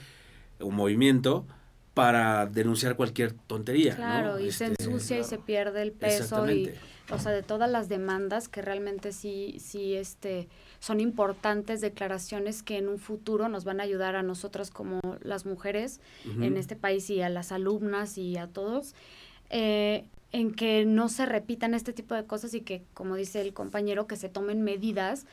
[0.58, 1.46] un movimiento
[1.94, 3.92] para denunciar cualquier tontería.
[3.92, 3.96] ¿no?
[3.96, 6.70] Claro, y se Este, ensucia y se pierde el peso y,
[7.10, 10.48] o sea, de todas las demandas que realmente sí, sí, este,
[10.78, 15.46] son importantes declaraciones que en un futuro nos van a ayudar a nosotras como las
[15.46, 16.00] mujeres
[16.40, 18.94] en este país y a las alumnas y a todos,
[19.50, 23.52] eh, en que no se repitan este tipo de cosas y que, como dice el
[23.52, 25.26] compañero, que se tomen medidas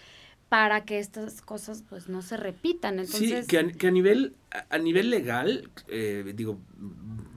[0.50, 3.00] para que estas cosas pues no se repitan.
[3.00, 4.34] Entonces, sí, que a, que a nivel
[4.70, 6.58] a, nivel legal, eh, digo,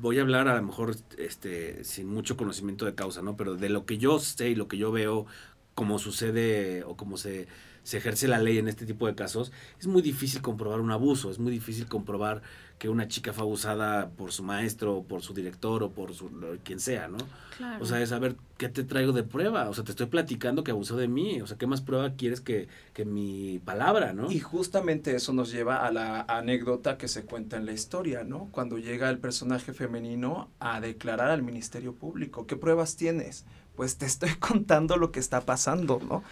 [0.00, 3.36] voy a hablar a lo mejor este sin mucho conocimiento de causa, ¿no?
[3.36, 5.26] Pero de lo que yo sé y lo que yo veo,
[5.74, 7.48] cómo sucede o cómo se,
[7.82, 11.30] se ejerce la ley en este tipo de casos, es muy difícil comprobar un abuso,
[11.30, 12.42] es muy difícil comprobar
[12.80, 16.30] que una chica fue abusada por su maestro, o por su director o por su
[16.64, 17.18] quien sea, ¿no?
[17.58, 17.84] claro.
[17.84, 19.68] O sea, es saber qué te traigo de prueba.
[19.68, 21.42] O sea, te estoy platicando que abusó de mí.
[21.42, 24.30] O sea, ¿qué más prueba quieres que, que mi palabra, no?
[24.30, 28.48] Y justamente eso nos lleva a la anécdota que se cuenta en la historia, ¿no?
[28.50, 32.46] Cuando llega el personaje femenino a declarar al Ministerio Público.
[32.46, 33.44] ¿Qué pruebas tienes?
[33.76, 36.22] Pues te estoy contando lo que está pasando, ¿no?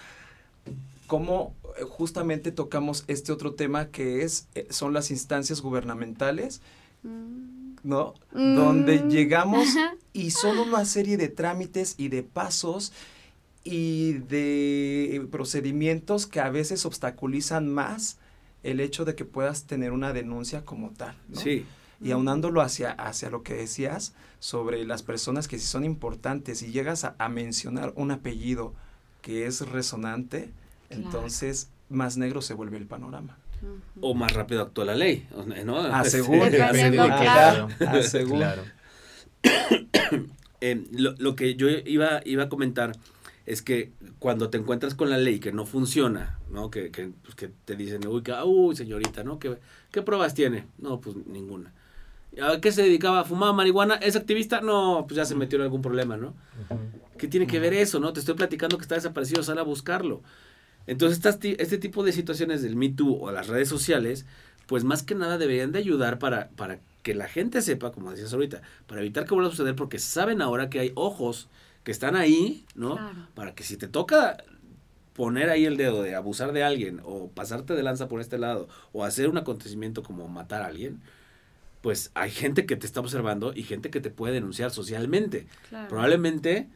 [1.08, 6.60] Cómo eh, justamente tocamos este otro tema que es, eh, son las instancias gubernamentales,
[7.02, 7.76] Mm.
[7.84, 8.14] ¿no?
[8.32, 8.54] Mm.
[8.56, 9.94] Donde llegamos Ajá.
[10.12, 12.92] y son una serie de trámites y de pasos
[13.64, 18.18] y de procedimientos que a veces obstaculizan más
[18.62, 21.14] el hecho de que puedas tener una denuncia como tal.
[21.28, 21.40] ¿no?
[21.40, 21.64] Sí.
[22.00, 26.72] Y aunándolo hacia, hacia lo que decías sobre las personas que sí son importantes y
[26.72, 28.74] llegas a, a mencionar un apellido
[29.22, 30.50] que es resonante,
[30.88, 31.02] Claro.
[31.04, 33.38] entonces más negro se vuelve el panorama.
[34.00, 35.26] O más rápido actúa la ley,
[35.64, 36.04] ¿no?
[36.04, 36.38] Según.
[36.50, 37.68] Dependiendo, Ah, claro.
[37.86, 38.38] ah, según.
[38.38, 38.62] Claro.
[40.60, 42.92] eh, lo, lo que yo iba, iba a comentar
[43.46, 46.70] es que cuando te encuentras con la ley que no funciona, ¿no?
[46.70, 49.38] Que, que, pues, que te dicen, uy, que- uy, señorita, ¿no?
[49.38, 49.56] ¿Qué,
[49.90, 50.66] ¿Qué pruebas tiene?
[50.78, 51.72] No, pues ninguna.
[52.42, 53.20] ¿A qué se dedicaba?
[53.20, 53.94] ¿A fumar marihuana?
[53.94, 54.60] ¿Es activista?
[54.60, 56.34] No, pues ya se metió en algún problema, ¿no?
[57.16, 58.12] ¿Qué tiene que ver eso, no?
[58.12, 60.22] Te estoy platicando que está desaparecido, sal a buscarlo.
[60.88, 64.24] Entonces, estas este tipo de situaciones del Me Too o las redes sociales,
[64.66, 68.32] pues más que nada deberían de ayudar para, para que la gente sepa, como decías
[68.32, 71.48] ahorita, para evitar que vuelva a suceder, porque saben ahora que hay ojos
[71.84, 72.96] que están ahí, ¿no?
[72.96, 73.28] Claro.
[73.34, 74.42] Para que si te toca
[75.12, 78.66] poner ahí el dedo de abusar de alguien o pasarte de lanza por este lado
[78.92, 81.02] o hacer un acontecimiento como matar a alguien,
[81.82, 85.46] pues hay gente que te está observando y gente que te puede denunciar socialmente.
[85.68, 85.88] Claro.
[85.88, 86.68] Probablemente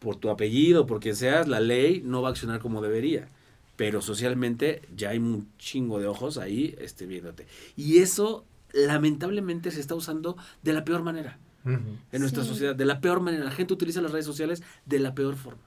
[0.00, 3.28] por tu apellido, por quien seas, la ley no va a accionar como debería.
[3.76, 7.46] Pero socialmente ya hay un chingo de ojos ahí este, viéndote.
[7.76, 12.48] Y eso lamentablemente se está usando de la peor manera en nuestra Sí.
[12.50, 12.74] sociedad.
[12.76, 13.42] De la peor manera.
[13.44, 15.62] La gente utiliza las redes sociales de la peor forma.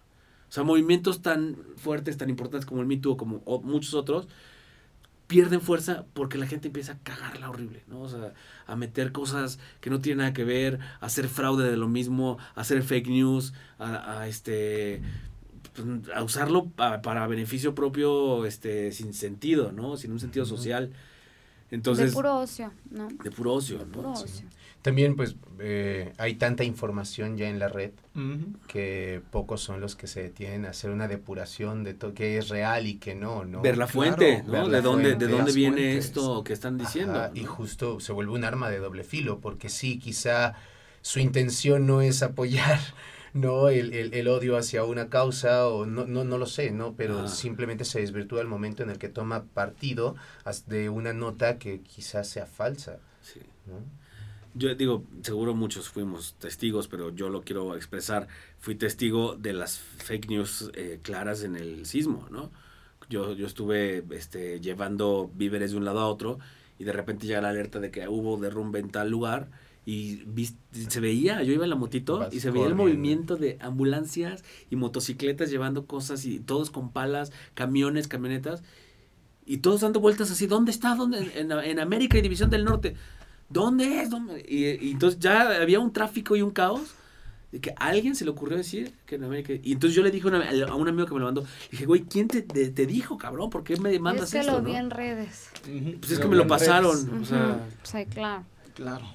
[0.47, 3.93] O sea, movimientos tan fuertes, tan importantes como el Me Too o como o muchos
[3.95, 4.27] otros,
[5.27, 8.01] pierden fuerza porque la gente empieza a cagarla horrible, ¿no?
[8.01, 8.33] O sea,
[8.65, 12.37] a meter cosas que no tienen nada que ver, a hacer fraude de lo mismo,
[12.55, 15.01] a hacer fake news, a, a, este
[16.13, 19.97] a usarlo pa- para beneficio propio este sin sentido, ¿no?
[19.97, 20.91] Sin un sentido social.
[21.69, 23.07] Entonces, de puro ocio, ¿no?
[23.09, 23.91] de puro ocio, De ¿no?
[23.91, 24.23] puro Sí.
[24.23, 24.47] ocio.
[24.81, 27.91] También pues eh, hay tanta información ya en la red
[28.67, 32.49] que pocos son los que se detienen a hacer una depuración de todo que es
[32.49, 33.61] real y que no, ¿no?
[33.61, 34.51] ver la Claro, fuente, ¿no?
[34.53, 36.05] ver de dónde, fuente, de dónde viene fuentes.
[36.05, 37.19] esto que están diciendo.
[37.19, 40.53] Ajá, y justo se vuelve un arma de doble filo, porque sí, quizá
[41.01, 42.79] su intención no es apoyar
[43.37, 46.93] no el, el- el odio hacia una causa o no, no, no lo sé, ¿no?
[46.95, 47.27] Pero Ah.
[47.27, 50.15] simplemente se desvirtúa el momento en el que toma partido
[50.67, 53.39] de una nota que quizás sea falsa, Sí.
[53.65, 53.79] ¿no?
[54.53, 58.27] Yo digo, seguro muchos fuimos testigos, pero yo lo quiero expresar.
[58.59, 62.49] Fui testigo de las fake news eh, claras en el sismo, ¿no?
[63.09, 66.39] yo, yo estuve este, llevando víveres de un lado a otro
[66.77, 69.47] y de repente llega la alerta de que hubo derrumbe en tal lugar
[69.89, 70.23] y
[70.89, 74.43] se veía, yo iba en la motito Vas y se veía el movimiento de ambulancias
[74.69, 78.63] y motocicletas llevando cosas y todos con palas, camiones, camionetas
[79.45, 80.93] y todos dando vueltas así, ¿dónde está?
[80.95, 81.31] ¿Dónde?
[81.35, 82.95] En, en América y División del Norte.
[83.49, 84.09] ¿Dónde es?
[84.09, 84.43] ¿Dónde?
[84.45, 86.93] Y, y entonces ya había un tráfico y un caos
[87.53, 89.53] de que a alguien se le ocurrió decir que en América.
[89.63, 91.85] Y entonces yo le dije a una- a un amigo que me lo mandó, dije,
[91.85, 93.49] güey, ¿quién te, te, te dijo, cabrón?
[93.49, 94.51] ¿Por qué me mandas es que esto?
[94.51, 95.49] lo no?" vi en redes.
[96.01, 98.43] Pues es que me lo pasaron, o sea, Ujú, Sí, claro.
[98.75, 99.05] Claro.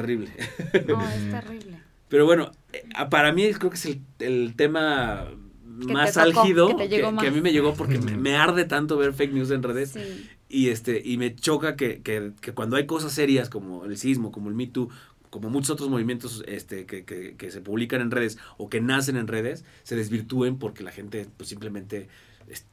[0.00, 0.30] Terrible.
[0.88, 1.78] No, es terrible.
[2.08, 5.28] Pero bueno, eh, para mí creo que es el, el tema
[5.64, 9.12] más te tocó, álgido que a mí me llegó porque me, me arde tanto ver
[9.12, 10.30] fake news en redes Sí.
[10.48, 14.30] y este y me choca que, que, que cuando hay cosas serias como el sismo,
[14.32, 14.88] como el Me Too,
[15.30, 19.16] como muchos otros movimientos este, que, que, que se publican en redes o que nacen
[19.16, 22.08] en redes, se desvirtúen porque la gente pues simplemente...
[22.48, 22.64] es-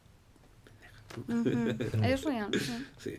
[1.28, 1.44] Ujú,
[2.04, 2.50] Es real.
[3.00, 3.16] sí.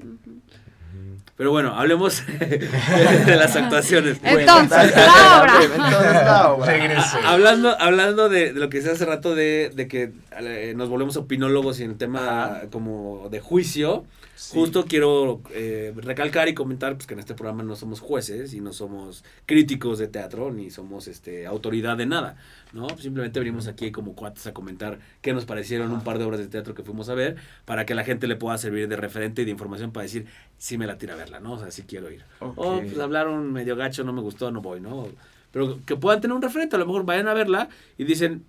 [1.37, 4.19] Pero bueno, hablemos de las actuaciones.
[4.23, 5.53] Entonces, la obra.
[5.63, 6.67] Entonces, la obra.
[6.67, 7.19] Regreso.
[7.25, 11.17] Hablando, hablando de, de lo que decía hace rato de, de que eh, nos volvemos
[11.17, 12.61] opinólogos y en el tema Ajá.
[12.71, 14.05] como de juicio,
[14.37, 14.59] Sí.
[14.59, 18.61] justo quiero eh, recalcar y comentar pues, que en este programa no somos jueces y
[18.61, 22.37] no somos críticos de teatro ni somos este autoridad de nada,
[22.73, 22.89] ¿no?
[22.99, 26.49] Simplemente venimos aquí como cuates a comentar qué nos parecieron un par de obras de
[26.49, 29.45] teatro que fuimos a ver para que la gente le pueda servir de referente y
[29.45, 30.27] de información para decir
[30.59, 31.53] si me la tira a verla, ¿no?
[31.53, 32.25] O sea, si quiero ir.
[32.41, 35.09] O pues hablaron medio gacho, no me gustó, no voy, ¿no?
[35.53, 38.45] Pero que puedan tener un referente, a lo mejor vayan a verla y dicen,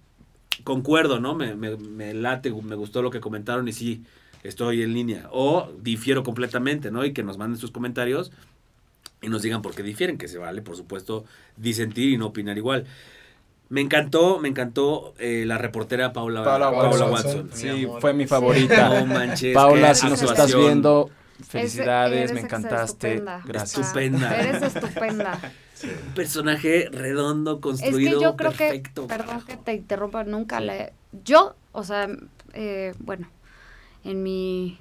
[0.63, 1.35] concuerdo, ¿no?
[1.35, 4.03] Me, me, me late, me gustó lo que comentaron y sí,
[4.47, 5.27] estoy en línea.
[5.31, 7.05] O difiero completamente, ¿no?
[7.05, 8.31] Y que nos manden sus comentarios
[9.21, 11.25] y nos digan por qué difieren, que se vale, por supuesto,
[11.57, 12.85] disentir y no opinar igual.
[13.69, 17.49] Me encantó, me encantó eh, la reportera Paula, Paula Paula Watson.
[17.51, 18.99] Sí, fue mi favorita.
[18.99, 21.09] No manches, Paula, si nos estás viendo,
[21.47, 23.13] felicidades, me encantaste.
[23.13, 23.41] estupenda.
[23.43, 23.87] Gracias.
[23.87, 24.39] Estupenda.
[24.39, 25.39] Eres estupenda.
[25.83, 29.01] Un personaje redondo, Es construido, que yo creo perfecto.
[29.03, 29.47] que, perdón carajo.
[29.47, 30.93] que te interrumpa, nunca le...
[31.23, 32.07] Yo, o sea,
[32.53, 33.27] eh, bueno,
[34.05, 34.77] en mi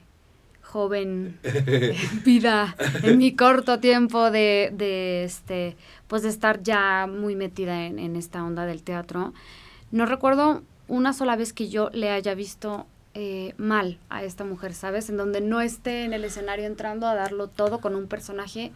[0.62, 1.38] joven
[2.24, 7.98] vida, en mi corto tiempo de, de, este, pues de estar ya muy metida en,
[7.98, 9.32] en esta onda del teatro,
[9.90, 14.74] no recuerdo una sola vez que yo le haya visto eh, mal a esta mujer,
[14.74, 15.08] ¿sabes?
[15.08, 18.72] En donde no esté en el escenario entrando a darlo todo con un personaje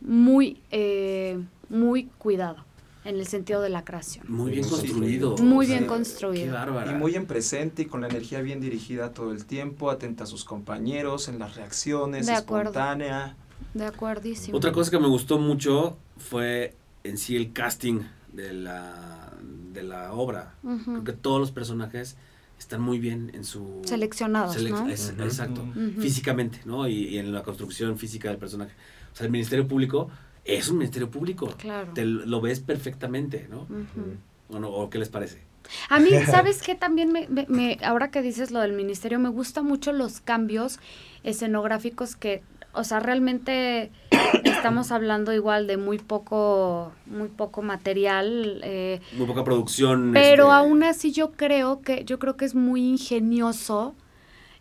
[0.00, 2.64] muy, eh, muy cuidado
[3.04, 4.26] en el sentido de la creación.
[4.28, 5.36] Muy bien Sí, construido.
[5.38, 6.44] Muy o sea, bien construido.
[6.46, 6.92] Qué bárbara.
[6.92, 10.26] Y muy en presente y con la energía bien dirigida todo el tiempo, atenta a
[10.26, 12.70] sus compañeros, en las reacciones, De acuerdo.
[12.70, 13.36] espontánea.
[13.74, 14.56] De acuerdísimo.
[14.56, 18.00] Otra cosa que me gustó mucho fue en sí el casting
[18.32, 19.32] de la,
[19.72, 20.54] de la obra.
[20.62, 20.84] Ujú.
[20.92, 22.16] Creo que todos los personajes
[22.58, 23.80] están muy bien en su...
[23.86, 24.88] Seleccionados, selec- ¿no?
[24.90, 25.14] es-.
[25.18, 25.62] Exacto.
[25.62, 26.00] Ujú.
[26.02, 26.86] Físicamente, ¿no?
[26.86, 28.72] Y, y en la construcción física del personaje.
[29.12, 30.10] O sea, el Ministerio Público
[30.56, 31.48] es un Ministerio Público.
[31.58, 31.92] Claro.
[31.94, 33.62] Te lo ves perfectamente, ¿no?
[33.62, 34.16] Ujú.
[34.48, 35.42] Bueno, ¿O qué les parece?
[35.88, 36.74] A mí, ¿sabes qué?
[36.74, 40.80] También me, me- me- ahora que dices lo del ministerio, me gustan mucho los cambios
[41.22, 43.90] escenográficos que, o sea, realmente
[44.44, 50.10] estamos hablando igual de muy poco, muy poco material, eh, Muy poca producción.
[50.12, 53.94] pero este, aún así yo creo que, yo creo que es muy ingenioso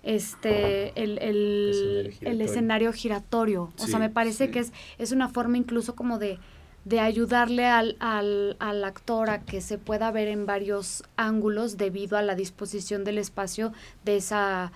[0.04, 2.46] este el, el, Escenario el giratorio.
[2.46, 3.64] escenario giratorio.
[3.78, 4.52] O Sí, sea, me parece sí.
[4.52, 6.40] que es, es una forma incluso como de,
[6.86, 12.18] de ayudarle al, al, al actor a que se pueda ver en varios ángulos debido
[12.18, 13.74] a la disposición del espacio
[14.06, 14.72] de esa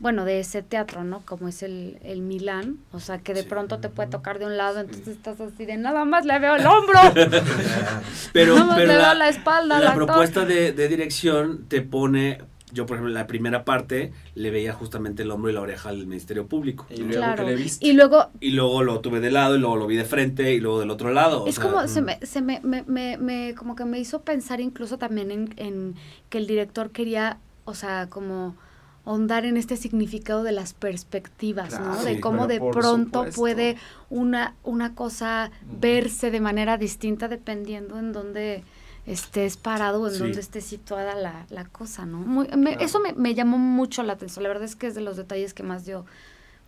[0.00, 1.22] bueno, de ese teatro, ¿no?
[1.26, 3.48] Como es el, el Milán, o sea, que de Sí.
[3.48, 6.54] pronto te puede tocar de un lado, entonces estás así de nada más le veo
[6.54, 7.00] el hombro.
[8.32, 11.66] Pero, Nada más pero le la, veo la espalda al la propuesta de, de dirección
[11.66, 12.38] te pone,
[12.72, 15.88] yo por ejemplo, en la primera parte le veía justamente el hombro y la oreja
[15.90, 16.86] al Ministerio Público.
[16.90, 17.44] Y luego Claro.
[17.44, 17.86] que le viste.
[17.86, 20.60] Y luego Y luego lo tuve de lado y luego lo vi de frente y
[20.60, 21.44] luego del otro lado.
[21.44, 24.22] o es sea, como se me, se me, me, me, me- como que me hizo
[24.22, 25.94] pensar incluso también en, en
[26.30, 28.56] que el director quería, o sea, como
[29.04, 32.02] ahondar en este significado de las perspectivas, ¿no?
[32.04, 33.40] De cómo de pronto supuesto.
[33.40, 33.76] puede
[34.10, 35.50] una, una cosa
[35.80, 38.64] verse de manera distinta dependiendo en dónde
[39.08, 40.18] estés parado o en Sí.
[40.20, 42.18] dónde esté situada la, la cosa, ¿no?
[42.18, 42.80] Muy, me- Claro.
[42.84, 44.42] Eso me, me llamó mucho la atención.
[44.42, 46.04] La verdad es que es de los detalles que más yo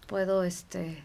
[0.06, 1.04] puedo, este,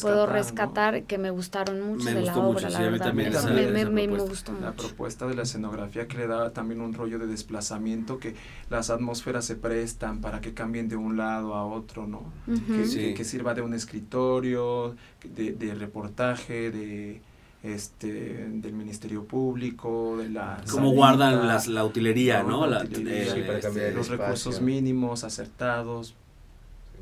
[0.00, 0.32] puedo ¿no?
[0.32, 3.06] rescatar que me gustaron mucho Me de la gustó obra, mucho, la sí, verdad.
[3.06, 4.28] también esa- me, esa me- me propuesta.
[4.30, 4.86] gustó La mucho.
[4.88, 8.34] propuesta de la escenografía que le da también un rollo de desplazamiento, que
[8.68, 12.32] las atmósferas se prestan para que cambien de un lado a otro, ¿no?
[12.46, 12.76] Ujú.
[12.76, 12.98] que, Sí.
[12.98, 14.94] que- que sirva de un escritorio,
[15.24, 17.22] de, de reportaje, de
[17.62, 20.62] este, del Ministerio Público, de la...
[20.70, 22.66] Cómo guardan las, la utilería, ¿no?
[22.66, 24.16] La, utilería, eh, para este, cambiar los espacio.
[24.16, 26.14] recursos mínimos, acertados.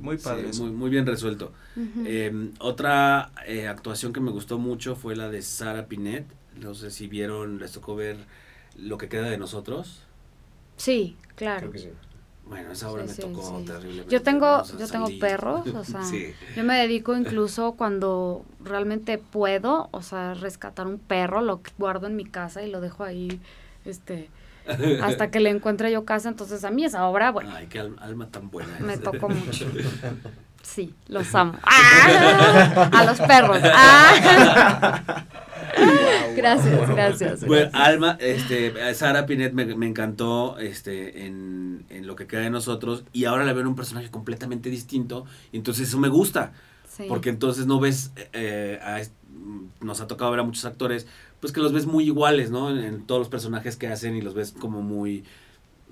[0.00, 1.52] Muy padre muy, muy bien resuelto.
[2.04, 6.24] Eh, otra eh, actuación que me gustó mucho fue la de Sara Pinet.
[6.60, 8.16] No sé si vieron, les tocó ver
[8.76, 10.02] lo que queda de nosotros.
[10.76, 11.70] sí, claro.
[11.70, 12.07] Creo que sí.
[12.48, 13.64] Bueno, esa obra Sí, me sí, tocó sí.
[13.66, 14.10] terriblemente.
[14.12, 16.02] Yo tengo, yo tengo perros, o sea,
[16.56, 22.16] yo me dedico incluso cuando realmente puedo, o sea, rescatar un perro, lo guardo en
[22.16, 23.40] mi casa y lo dejo ahí,
[23.84, 24.30] este,
[25.02, 26.28] hasta que le encuentre yo casa.
[26.30, 28.72] Entonces a mí esa obra, bueno, Ay, qué al- alma tan buena.
[28.80, 29.66] me tocó mucho.
[30.60, 31.54] Sí, los amo.
[31.62, 32.90] ¡Ah!
[32.92, 33.58] A los perros.
[33.64, 35.24] ¡Ah!
[36.38, 37.44] Gracias, gracias.
[37.46, 37.70] Bueno.
[37.74, 43.04] Alma, este, Sara Pinet me, me encantó este, en, en lo que queda de nosotros
[43.12, 46.52] y ahora la veo en un personaje completamente distinto y entonces eso me gusta.
[46.88, 47.04] Sí.
[47.08, 49.00] Porque entonces no ves, eh, a
[49.80, 51.06] nos ha tocado ver a muchos actores,
[51.38, 52.70] pues que los ves muy iguales, ¿no?
[52.70, 55.22] En, en todos los personajes que hacen y los ves como muy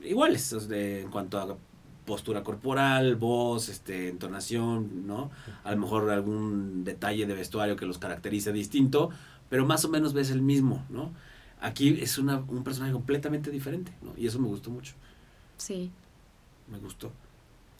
[0.02, 1.56] iguales, o sea, de- en cuanto a
[2.06, 5.30] postura corporal, voz, este, entonación, ¿no?
[5.64, 9.10] A lo mejor algún detalle de vestuario que los caracteriza distinto,
[9.48, 11.12] pero más o menos ves el mismo, ¿no?
[11.60, 14.12] Aquí es una, un personaje completamente diferente, ¿no?
[14.16, 14.94] Y eso me gustó mucho,
[15.56, 15.90] Sí.
[16.70, 17.10] me gustó.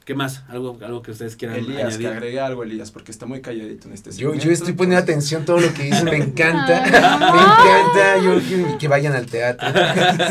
[0.05, 0.45] ¿Qué más?
[0.49, 1.99] ¿Algo, algo que ustedes quieran Elías, añadir?
[1.99, 5.01] que agregue algo, Elías, porque está muy calladito en este Yo, segmento, yo estoy poniendo
[5.01, 7.43] entonces- atención a todo lo que dicen, me encanta, Ay, me no.
[7.43, 9.67] encanta, yo quiero que vayan al teatro.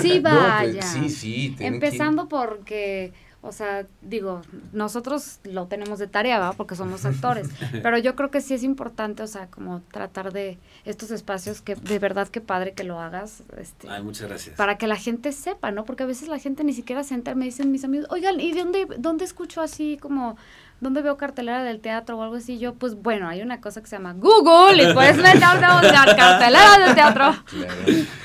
[0.02, 0.82] Sí, No, pues, vaya.
[0.82, 1.56] sí, sí.
[1.58, 1.68] que.
[1.68, 3.12] Empezando porque,
[3.46, 4.42] o sea, digo,
[4.74, 6.54] nosotros lo tenemos de tarea, ¿va?
[6.54, 7.48] Porque somos actores.
[7.84, 11.76] pero yo creo que sí es importante, o sea, como tratar de estos espacios que
[11.76, 14.56] de verdad que padre que lo hagas, este, Ay, muchas gracias.
[14.56, 15.86] para que la gente sepa, ¿no?
[15.86, 18.52] Porque a veces la gente ni siquiera se entera, me dicen mis amigos, oigan, ¿y
[18.54, 20.38] de dónde, dónde escucho así como,
[20.82, 22.60] dónde veo cartelera del teatro o algo así?
[22.60, 26.16] Yo, pues bueno, hay una cosa que se llama Google y puedes meterte a buscar
[26.16, 27.36] cartelera del teatro.
[27.46, 27.76] Claro.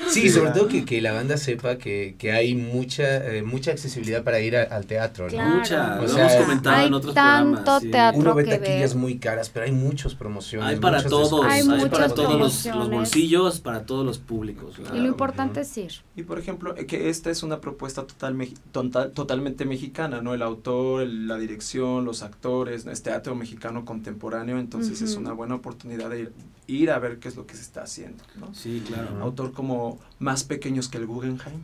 [0.09, 4.23] Sí, sobre todo que, que la banda sepa que, que hay mucha eh, mucha accesibilidad
[4.23, 5.29] para ir a- al teatro, ¿no?
[5.31, 5.55] Claro.
[5.55, 7.81] Mucha, O lo sea, hemos comentado hay en otros tanto programas.
[7.83, 7.91] sí.
[7.91, 8.19] teatro.
[8.19, 9.01] Uno ve que taquillas ver.
[9.01, 10.67] muy caras, pero hay muchas promociones.
[10.69, 14.75] Hay para muchos todos, Hay hay, para todos los, los bolsillos, para todos los públicos.
[14.77, 14.97] Y claro.
[14.97, 15.93] lo importante es ir.
[16.17, 18.35] Y por ejemplo, eh, que esta es una propuesta total,
[18.73, 20.33] total- totalmente mexicana, ¿no?
[20.33, 22.67] El autor, la dirección, los actores, ¿no?
[22.67, 25.21] es teatro mexicano contemporáneo, entonces es Ujú.
[25.21, 26.33] una buena oportunidad de ir,
[26.67, 28.53] ir a ver qué es lo que se está haciendo, ¿no?
[28.53, 29.11] Sí, claro.
[29.13, 29.21] Ujú.
[29.23, 31.61] Autor como Más Pequeños que el Guggenheim,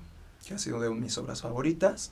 [0.47, 2.11] que ha sido de mis obras favoritas.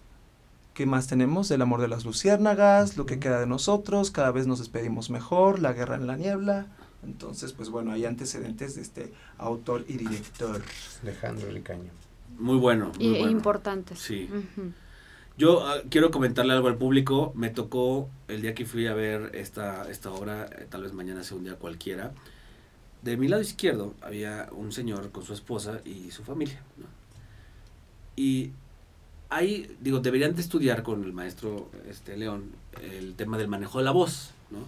[0.74, 1.52] ¿Qué más tenemos?
[1.52, 5.60] El amor de las luciérnagas, Lo que queda de nosotros, Cada vez nos despedimos mejor,
[5.60, 6.68] La guerra en la niebla.
[7.04, 10.62] Entonces, pues bueno, hay antecedentes de este autor y director.
[11.04, 11.92] Alejandro Ricaño.
[12.40, 12.92] Muy bueno.
[12.98, 13.30] Muy Y, bueno.
[13.30, 14.00] importantes.
[14.00, 14.28] Sí.
[14.30, 14.72] Ujú.
[15.38, 17.34] Yo ah, quiero comentarle algo al público.
[17.36, 21.24] Me tocó el día que fui a ver esta, esta obra, eh, tal vez mañana
[21.24, 22.14] sea un día cualquiera.
[23.02, 26.62] De mi lado izquierdo había un señor con su esposa y su familia.
[26.78, 26.86] ¿no?
[28.16, 28.52] Y
[29.30, 33.86] ahí, digo, deberían de estudiar con el maestro este, León el tema del manejo de
[33.86, 34.60] la voz, ¿no?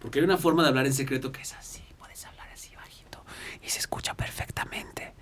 [0.00, 3.22] Porque hay una forma de hablar en secreto que es así, puedes hablar así bajito
[3.64, 5.12] y se escucha perfectamente.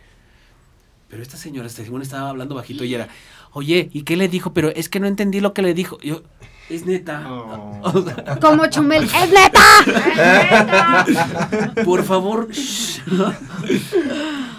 [1.08, 3.08] Pero esta señora, este, según estaba hablando bajito y era,
[3.52, 4.52] oye, ¿y qué le dijo?
[4.52, 5.98] Pero es que no entendí lo que le dijo.
[6.02, 6.22] Yo,
[6.70, 7.26] es neta.
[7.30, 8.04] Oh.
[8.40, 9.60] Como Chumel, ¡es neta!
[11.06, 11.74] ¡Es neta!
[11.84, 12.48] por favor.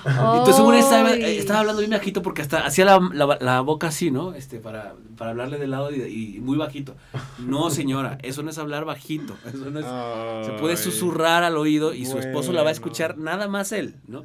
[0.05, 4.33] Entonces según estaba, hablando bien bajito porque hasta hacía la, la- la boca así, ¿no?
[4.33, 6.95] Este, para, para hablarle de lado y, y muy bajito.
[7.39, 9.35] No, señora, eso no es hablar bajito.
[9.45, 13.17] Eso no es- se puede susurrar al oído y su esposo la va a escuchar
[13.17, 14.23] nada más él, ¿no?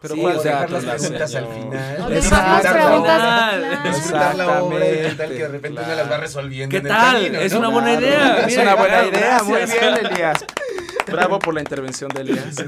[0.00, 2.00] Pero Sí, ¿cuál o dejar teatro las preguntas al final.
[2.02, 3.90] O dejar las la preguntas, claro.
[3.90, 5.88] Disfrutar la obra y qué tal que de repente claro.
[5.88, 7.12] me las va resolviendo ¿Qué en el tal?
[7.16, 7.58] camino, Es ¿no?
[7.58, 8.06] una buena Claro.
[8.06, 8.46] idea.
[8.46, 10.44] Es una buena claro, idea, muy bien, Elías.
[11.10, 12.56] Bravo por la intervención de Elías.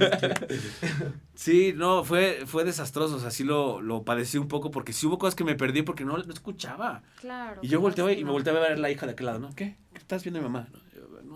[1.34, 5.06] Sí, no, fue, fue desastroso, o sea, sí lo, lo padecí un poco porque sí
[5.06, 7.02] hubo cosas que me perdí porque no, no escuchaba.
[7.20, 7.60] Claro.
[7.62, 9.52] Y yo volteaba y me volteaba a ver a la hija de aquel lado, ¿no?
[9.56, 9.76] ¿Qué?
[9.92, 10.68] ¿Qué estás viendo mi mamá?
[10.72, 10.78] No,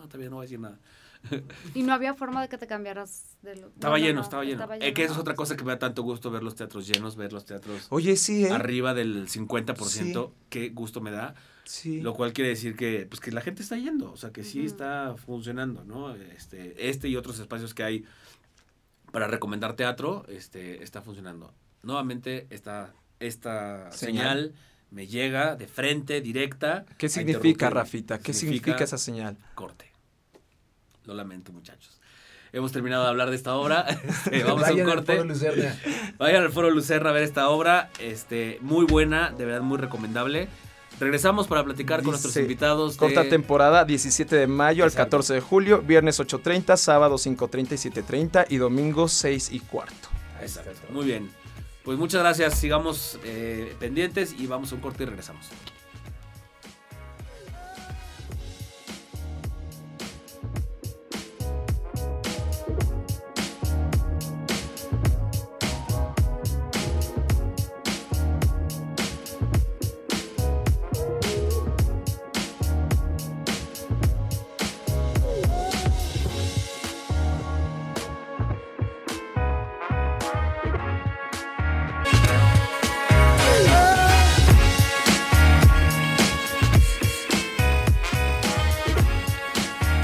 [0.06, 0.78] no todavía no voy a decir nada.
[1.74, 3.68] Y no había forma de que te cambiaras de lo...
[3.68, 4.68] Estaba no, no, lleno, no, estaba lleno.
[4.80, 7.16] Eh, que eso es otra cosa que me da tanto gusto ver los teatros llenos,
[7.16, 8.50] ver los teatros Oye, sí, ¿eh?
[8.50, 11.34] arriba del 50%, qué gusto me da.
[11.64, 12.00] Sí.
[12.00, 14.64] Lo cual quiere decir que, pues, que la gente está yendo, o sea, que sí
[14.64, 16.14] está funcionando, ¿no?
[16.14, 18.04] Este, este y otros espacios que hay
[19.10, 21.52] para recomendar teatro, este, está funcionando.
[21.82, 24.38] Nuevamente, esta, esta Señal.
[24.38, 24.54] señal.
[24.90, 26.84] me llega de frente, directa.
[26.98, 27.70] ¿Qué significa.
[27.70, 28.20] Rafita?
[28.20, 29.38] ¿Qué significa esa señal?
[29.54, 29.95] Corte.
[31.06, 32.00] Lo lamento, muchachos.
[32.52, 33.86] Hemos terminado de hablar de esta obra.
[34.26, 35.12] Este, vamos a un al corte.
[35.16, 35.76] Foro Lucerna.
[36.18, 37.90] Vayan al Foro Lucerna a ver esta obra.
[37.98, 40.48] Este, muy buena, de verdad muy recomendable.
[40.98, 42.94] Regresamos para platicar con nuestros invitados.
[42.94, 45.10] de- Corta temporada, 17 de mayo al Exacto.
[45.18, 50.08] 14 de julio, viernes 8.30, sábado 5.30 y 7.30 y domingo 6 y cuarto.
[50.40, 50.70] Exacto.
[50.90, 51.30] Muy bien.
[51.84, 52.58] Pues muchas gracias.
[52.58, 55.46] Sigamos eh, pendientes y vamos a un corte y regresamos.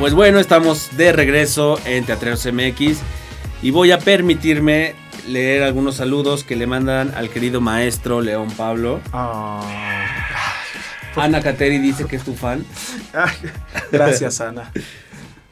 [0.03, 2.99] Pues bueno, estamos de regreso en Teatreros MX
[3.63, 4.97] y voy a permitirme
[5.29, 9.01] leer algunos saludos que le mandan al querido maestro León Pablo.
[11.15, 12.65] Ana Cateri dice que es tu fan.
[13.93, 14.73] Gracias, Ana.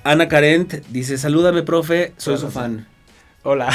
[0.03, 2.89] Ana Carent dice, salúdame, profe, soy su fan.
[3.45, 3.73] Hola.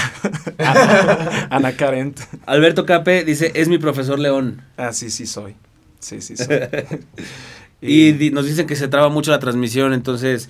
[0.57, 2.19] Ana, Ana Carent.
[2.45, 4.61] Alberto Cape dice, es mi profesor León.
[4.75, 5.55] Ah, sí, sí soy.
[6.01, 6.47] Sí, sí soy.
[7.81, 10.49] Y nos dicen que se traba mucho la transmisión, entonces,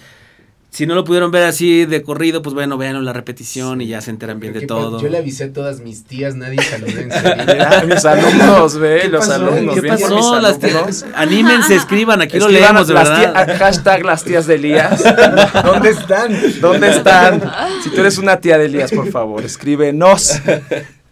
[0.70, 4.00] si no lo pudieron ver así de corrido, pues bueno, vean la repetición y ya
[4.02, 5.02] se enteran bien de ¿Qué todo.
[5.02, 7.44] Yo le avisé a todas mis tías, nadie saludó en serio.
[7.48, 9.34] Mira, mis alumnos, ve, ¿Qué los pasó?
[9.48, 9.76] alumnos.
[9.80, 10.40] ¿Qué pasó?
[10.42, 13.46] Las tías- anímense, escriban, aquí lo Escriban leemos, de las verdad.
[13.48, 15.04] tía- hashtag las tías de Elías.
[15.64, 16.38] ¿Dónde están?
[16.62, 17.42] ¿Dónde están?
[17.84, 20.40] Si tú eres una tía de Elías, por favor, escríbenos.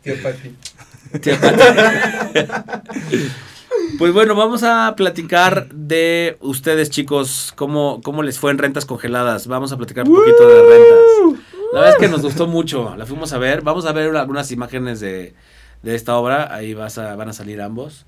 [0.03, 0.55] Tío Pati.
[1.21, 1.61] Tía Pati.
[3.99, 9.47] Pues bueno, vamos a platicar de ustedes, chicos, cómo, cómo les fue en rentas congeladas.
[9.47, 11.43] Vamos a platicar un poquito de las rentas.
[11.73, 13.61] La verdad es que nos gustó mucho, la fuimos a ver.
[13.61, 15.35] Vamos a ver algunas imágenes de,
[15.83, 16.53] de esta obra.
[16.53, 18.05] Ahí vas a, van a salir ambos.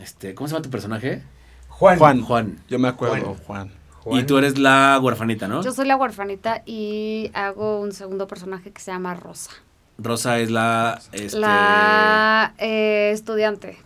[0.00, 1.22] Este, ¿Cómo se llama tu personaje?
[1.68, 1.98] Juan.
[1.98, 2.22] Juan.
[2.22, 2.58] Juan.
[2.68, 3.70] Yo me acuerdo, Juan.
[4.00, 4.20] Juan.
[4.20, 5.62] Y tú eres la huerfanita, ¿no?
[5.62, 9.52] Yo soy la huerfanita y hago un segundo personaje que se llama Rosa.
[9.98, 11.00] Rosa es la...
[11.12, 13.78] Este, La eh, estudiante.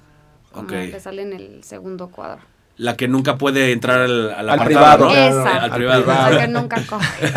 [0.57, 0.91] Como Ok.
[0.91, 2.41] que sale en el segundo cuadro.
[2.79, 5.05] la que nunca puede entrar al, al Al apartado, privado.
[5.07, 5.15] ¿no?
[5.15, 5.57] Esa.
[5.63, 6.05] Al privado.
[6.07, 7.33] La que nunca coge.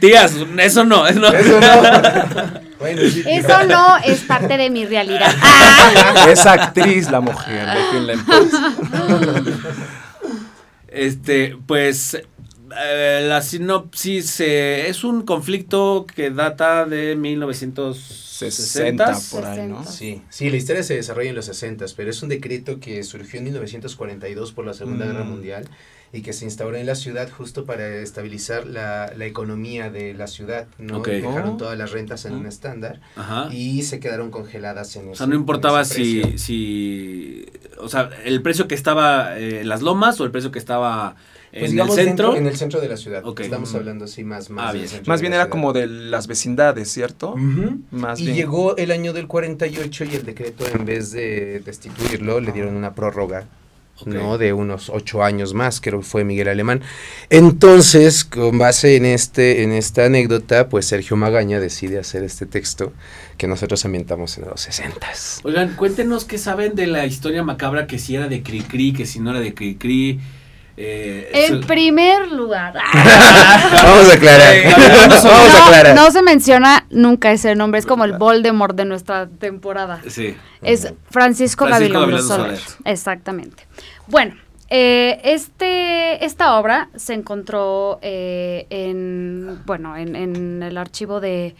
[0.00, 1.32] Tías, eso no, eso no.
[1.34, 2.60] Eso no.
[2.78, 5.30] Bueno, sí, Eso no es parte de mi realidad.
[6.28, 8.46] Es actriz la mujer, déjenla en paz.
[10.88, 12.20] Este, pues
[12.78, 19.14] eh, la sinopsis eh, es un conflicto que data de 1960.
[19.14, 19.84] 60 por ahí, ¿no?
[19.84, 19.90] 60.
[19.92, 23.38] Sí, sí, la historia se desarrolla en los 60, pero es un decreto que surgió
[23.38, 25.08] en 1942 por la Segunda Mm.
[25.08, 25.68] Guerra Mundial
[26.12, 30.26] y que se instauró en la ciudad justo para estabilizar la, la economía de la
[30.26, 31.00] ciudad, ¿no?
[31.00, 31.56] Dejaron Oh.
[31.56, 33.48] todas las rentas en un estándar Ajá.
[33.52, 37.46] y se quedaron congeladas en O ese sea, no importaba en si, si,
[37.78, 41.14] o sea, el precio que estaba eh, en las lomas o el precio que estaba
[41.52, 42.26] en Pues digamos el centro.
[42.28, 43.24] dentro- en el centro de la ciudad.
[43.24, 43.40] Ok.
[43.40, 43.76] Estamos Mm.
[43.76, 44.86] hablando así más, más Ah, bien.
[45.06, 45.50] Más bien era ciudad.
[45.50, 47.34] como de las vecindades, ¿cierto?
[47.90, 48.36] Más y bien.
[48.36, 52.94] llegó el año del 48 y el decreto en vez de destituirlo le dieron una
[52.94, 53.46] prórroga.
[54.06, 54.38] ¿No?
[54.38, 56.82] de unos ocho años más, creo que fue Miguel Alemán.
[57.28, 62.92] Entonces, con base en este, en esta anécdota, pues Sergio Magaña decide hacer este texto
[63.36, 65.00] que nosotros ambientamos en los 60
[65.44, 69.20] Oigan, cuéntenos qué saben de la historia macabra, que si era de Cricri, que si
[69.20, 70.20] no era de Cricri.
[70.82, 72.72] Eh, En su- primer lugar.
[73.82, 74.54] Vamos a aclarar.
[74.54, 75.94] Eh, vamos a Vamos a aclarar.
[75.94, 80.00] No, no se menciona nunca ese nombre, es como el Voldemort de nuestra temporada.
[80.08, 80.34] Sí.
[80.62, 82.22] Es Francisco, Francisco Gabilondo.
[82.22, 82.58] Soler.
[82.86, 83.66] Exactamente.
[84.06, 84.36] Bueno,
[84.70, 91.54] eh, este, esta obra se encontró eh, en, bueno, en, en el archivo de,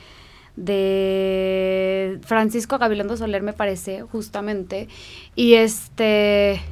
[0.56, 4.88] de Francisco Gabilondo Soler, me parece, justamente.
[5.34, 6.62] Y este...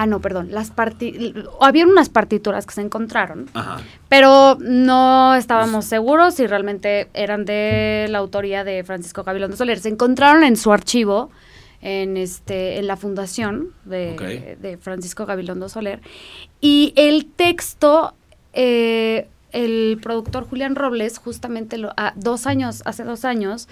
[0.00, 0.48] Ah, no, perdón.
[0.52, 3.78] Las parti había unas partituras que se encontraron, Ajá.
[4.08, 9.80] pero no estábamos seguros si realmente eran de la autoría de Francisco Gabilondo Soler.
[9.80, 11.30] Se encontraron en su archivo,
[11.80, 16.00] en este, en la fundación de, Francisco Gabilondo Soler.
[16.60, 18.14] Y el texto,
[18.52, 23.68] eh, el productor Julián Robles, justamente lo- a dos años, hace dos años,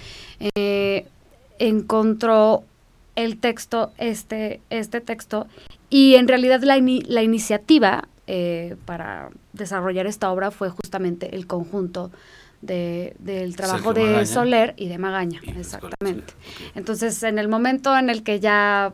[0.57, 1.07] eh,
[1.61, 2.65] encontró
[3.15, 5.47] el texto, este, este texto,
[5.91, 12.11] y en realidad la, la iniciativa eh, para desarrollar esta obra fue justamente el conjunto
[12.63, 14.27] de- del trabajo Sergio de Magaña.
[14.27, 16.33] Soler y de Magaña, Y exactamente.
[16.75, 18.93] Entonces, en el momento en el que ya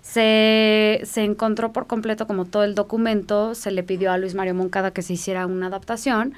[0.00, 4.54] se, se encontró por completo como todo el documento, se le pidió a Luis Mario
[4.54, 6.34] Moncada que se hiciera una adaptación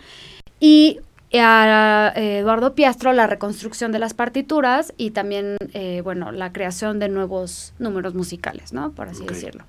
[0.61, 1.01] y
[1.33, 6.99] a eh, Eduardo Piastro la reconstrucción de las partituras y también, eh, bueno, la creación
[7.01, 8.93] de nuevos números musicales, ¿no?
[8.93, 9.65] Por así decirlo.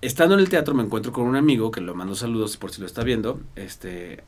[0.00, 2.80] Estando en el teatro me encuentro con un amigo que le mando saludos por si
[2.80, 4.24] lo está viendo, este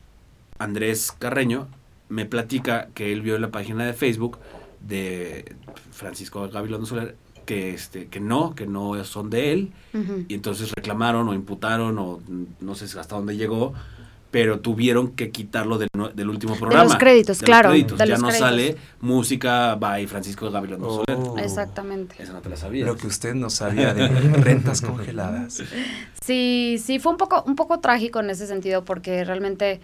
[0.57, 1.67] Andrés Carreño,
[2.07, 4.37] me platica que él vio en la página de Facebook
[4.79, 5.55] de
[5.91, 9.71] Francisco Gabilondo Soler que este que no, que no son de él.
[10.27, 12.19] Y entonces reclamaron o imputaron o
[12.59, 13.73] no sé hasta dónde llegó,
[14.35, 16.97] pero tuvieron que quitarlo del, del último programa.
[16.97, 17.97] créditos, de los claro, créditos.
[17.97, 18.49] de Ya los no créditos.
[18.49, 21.17] sale música by Francisco Gabilondo Soler.
[21.25, 21.37] Oh.
[21.37, 22.21] Exactamente.
[22.21, 22.85] Esa no te la sabías.
[22.85, 25.63] Lo que usted no sabía de rentas congeladas.
[26.21, 29.79] Sí, sí, fue un poco, un poco trágico en ese sentido porque realmente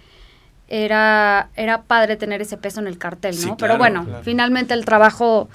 [0.68, 3.42] era, era padre tener ese peso en el cartel, ¿no?
[3.42, 4.24] Sí, Pero claro, bueno, claro.
[4.26, 5.48] finalmente el trabajo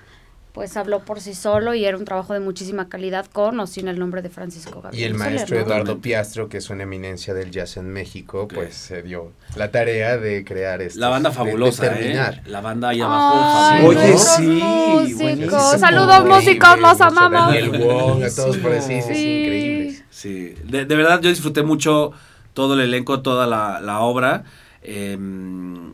[0.57, 3.89] pues habló por sí solo y era un trabajo de muchísima calidad con o sin
[3.89, 5.03] el nombre de Francisco Gabriel.
[5.03, 5.63] Y el Soler, maestro ¿no?
[5.67, 5.99] Eduardo.
[6.01, 10.47] Piastro, que es una eminencia del jazz en México, pues se dio la tarea de
[10.47, 10.99] crear esto.
[10.99, 12.41] La banda fabulosa, ¿eh?
[12.47, 14.07] La banda ahí abajo, Ay, fabulosa.
[14.09, 15.21] Oye, sí, músicos.
[15.21, 15.61] buenísimo.
[15.79, 17.53] Saludos músicos, los amamos.
[17.55, 20.05] Daniel Wong, a todos por así, sí, increíbles.
[20.09, 22.13] Sí, de, de verdad yo disfruté mucho
[22.55, 24.45] todo el elenco, toda la, la obra.
[24.81, 25.93] Em,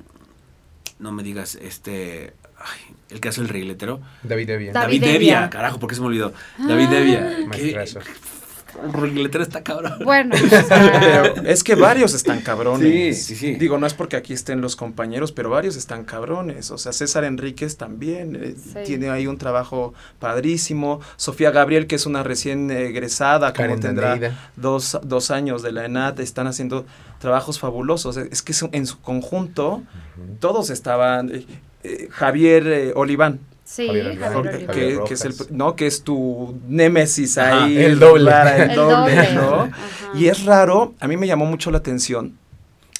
[1.00, 4.00] no me digas, este, ay, el que hace el regletero.
[4.22, 4.72] David Evia.
[4.72, 5.12] David David, Devia.
[5.40, 6.32] Devia, carajo, ¿por qué se me olvidó?
[6.58, 7.36] David Devia.
[7.36, 7.46] ¿Qué?
[7.46, 8.00] Maestrazo.
[8.82, 9.98] El regletero está cabrón.
[10.02, 13.22] Bueno, o sea, Pero es que varios están cabrones.
[13.22, 13.54] Sí, sí, sí.
[13.56, 16.70] Digo, no es porque aquí estén los compañeros, pero varios están cabrones.
[16.70, 18.78] O sea, César Enríquez también eh, Sí.
[18.86, 21.00] tiene ahí un trabajo padrísimo.
[21.16, 24.18] Sofía Gabriel, que es una recién egresada, como Karen tendrá
[24.56, 26.86] dos, dos años de la ENAT, están haciendo
[27.18, 28.16] trabajos fabulosos.
[28.16, 29.82] Es que en su conjunto
[30.40, 31.30] todos estaban.
[31.34, 31.44] eh,
[31.84, 34.32] eh, Javier eh, Oliván, sí, Javier Oliván.
[34.32, 34.66] Javier
[35.06, 38.30] que, es el no que es tu némesis Ajá, ahí el doble.
[38.30, 39.54] el, El doble, doble, ¿no?
[39.62, 39.70] ajá.
[40.14, 42.38] y es raro a mí me llamó mucho la atención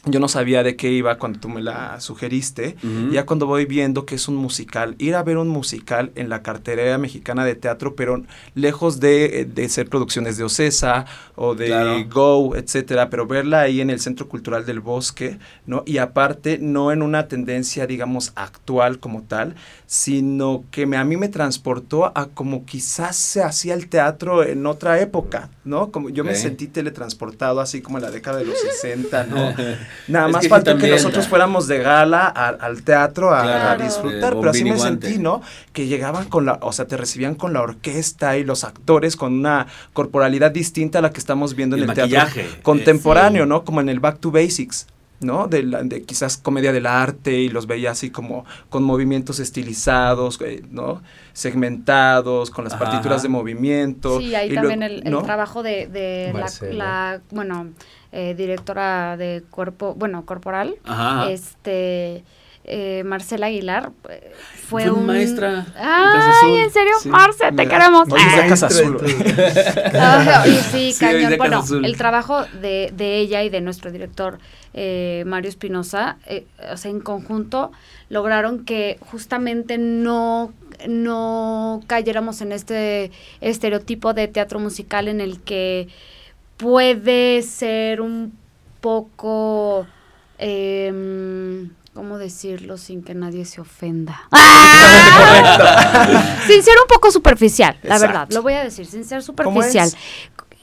[0.05, 2.77] yo no sabía de qué iba cuando tú me la sugeriste
[3.13, 6.43] ya cuando voy viendo que es un musical ir a ver un musical en la
[6.43, 8.21] cartelera mexicana de teatro pero
[8.57, 12.05] lejos de, de ser producciones de Ocesa o de Claro.
[12.11, 16.91] Go etcétera pero verla ahí en el Centro Cultural del Bosque no y aparte no
[16.91, 19.55] en una tendencia digamos actual como tal
[19.87, 24.65] sino que me, a mí me transportó a como quizás se hacía el teatro en
[24.65, 25.93] otra época, ¿no?
[25.93, 29.55] Como yo me sentí teletransportado así como en la década de los 60, ¿no?
[30.09, 34.35] Nada Es más que faltó que nosotros fuéramos de gala a- al teatro a, disfrutar,
[34.37, 35.07] pero así me guante.
[35.09, 35.43] sentí, ¿no?
[35.73, 39.33] Que llegaban con la, o sea, te recibían con la orquesta y los actores con
[39.33, 42.49] una corporalidad distinta a la que estamos viendo en El el, teatro maquillaje.
[42.63, 43.49] contemporáneo, Sí.
[43.49, 43.65] ¿no?
[43.65, 44.87] Como en el Back to Basics.
[45.21, 45.47] ¿no?
[45.47, 50.41] De, la- de quizás comedia del arte y los veía así como con movimientos estilizados,
[50.41, 51.01] eh, ¿no?
[51.33, 53.23] Segmentados, con las Ajá, partituras ajá.
[53.23, 54.19] de movimiento.
[54.21, 56.73] Sí, ahí y también luego- el, el trabajo de, de la, Marcela.
[56.85, 57.69] la, bueno,
[58.13, 61.31] eh, directora de cuerpo, bueno, corporal, Ajá.
[61.31, 62.25] este,
[62.65, 64.33] eh, Marcela Aguilar, eh,
[64.69, 65.07] fue, Fue un...
[65.07, 66.57] maestra Ay.
[66.59, 66.93] ¿en serio?
[67.03, 67.09] Sí.
[67.09, 68.09] Marce, te Mira, queremos.
[68.13, 68.47] oye, es de Ah.
[68.49, 68.99] Casa Azul.
[69.99, 71.35] Ajá, y sí, Sí, cañón.
[71.39, 71.85] Bueno, Azul.
[71.85, 74.39] el trabajo de, de ella y de nuestro director
[74.75, 77.73] eh, Mario Espinosa, eh, o sea, en conjunto
[78.09, 80.53] lograron que justamente no
[80.89, 83.11] no cayéramos en este
[83.41, 85.89] estereotipo de teatro musical en el que
[86.63, 88.39] puede ser un
[88.81, 89.87] poco
[90.39, 94.23] em, ¿Cómo decirlo sin que nadie se ofenda?
[96.47, 98.07] sin ser un poco superficial, la Exacto.
[98.07, 99.67] verdad, lo voy a decir, sin ser ¿Cómo es?
[99.67, 99.91] superficial.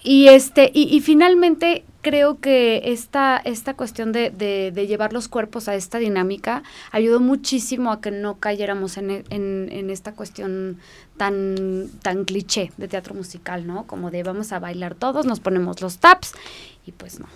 [0.01, 5.27] Y este, y, y finalmente creo que esta, esta cuestión de, de- de llevar los
[5.27, 10.13] cuerpos a esta dinámica ayudó muchísimo a que no cayéramos en, e- en- en esta
[10.13, 10.77] cuestión
[11.17, 13.85] tan, tan cliché de teatro musical, ¿no?
[13.85, 16.33] Como de vamos a bailar todos, nos ponemos los taps,
[16.85, 17.27] y pues no.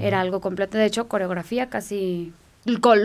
[0.00, 2.32] Era algo completo, de hecho, coreografía casi,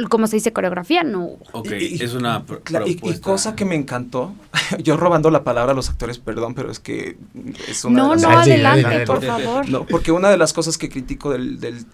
[0.10, 1.38] como se dice coreografía, no.
[1.54, 3.22] Ok, Y- es una pr- Cla- y- y, propuesta.
[3.22, 4.34] cosa que me encantó,
[4.84, 7.18] yo robando la palabra a los actores, perdón, pero es que
[7.68, 9.70] es una No, de las no, adelante, dale, por favor.
[9.70, 11.86] No, porque una de las cosas que critico del, del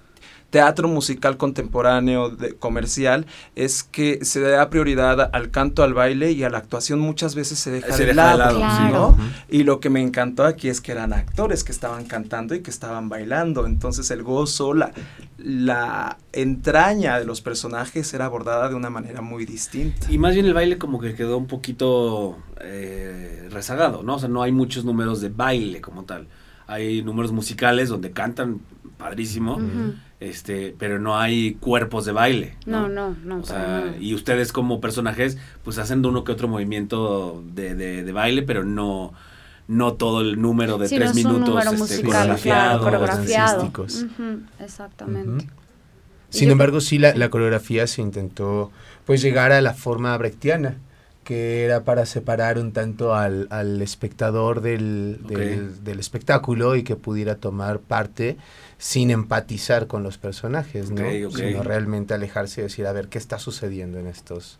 [0.49, 3.25] teatro musical contemporáneo de- comercial
[3.55, 7.59] es que se da prioridad al canto, al baile y a la actuación muchas veces
[7.59, 8.91] se deja, Se de, deja de lado, lado, sí.
[8.91, 9.17] ¿no?
[9.49, 12.69] Y lo que me encantó aquí es que eran actores que estaban cantando y que
[12.71, 14.91] estaban bailando, entonces el gozo, la,
[15.37, 20.11] la entraña de los personajes era abordada de una manera muy distinta.
[20.11, 24.15] Y más bien el baile como que quedó un poquito eh, rezagado, ¿no?
[24.15, 26.27] O sea, no hay muchos números de baile como tal.
[26.67, 28.59] Hay números musicales donde cantan
[28.97, 29.93] padrísimo, Ujú.
[30.19, 32.55] Este, pero no hay cuerpos de baile.
[32.65, 33.37] No, no, no.
[33.39, 33.97] O para sea, nada.
[33.99, 38.63] y ustedes como personajes, pues hacen uno que otro movimiento de, de, de baile, pero
[38.65, 39.13] no,
[39.67, 42.79] no todo el número de Sí, tres no es un minutos número este, musical, coreografiado.
[42.81, 43.57] claro, coreografiado.
[43.71, 44.03] dancísticos.
[44.03, 45.45] Ujú, exactamente.
[45.45, 45.53] Ujú.
[46.31, 48.71] Y Sin embargo, sí, la, la coreografía se intentó
[49.05, 50.77] pues llegar a la forma brechtiana,
[51.23, 55.83] que era para separar un tanto al, al espectador del, del, Ok.
[55.83, 58.37] del espectáculo y que pudiera tomar parte
[58.79, 61.01] sin empatizar con los personajes, ¿no?
[61.01, 61.35] Ok, ok.
[61.37, 64.57] Sino realmente alejarse y decir, a ver, ¿qué está sucediendo en estos?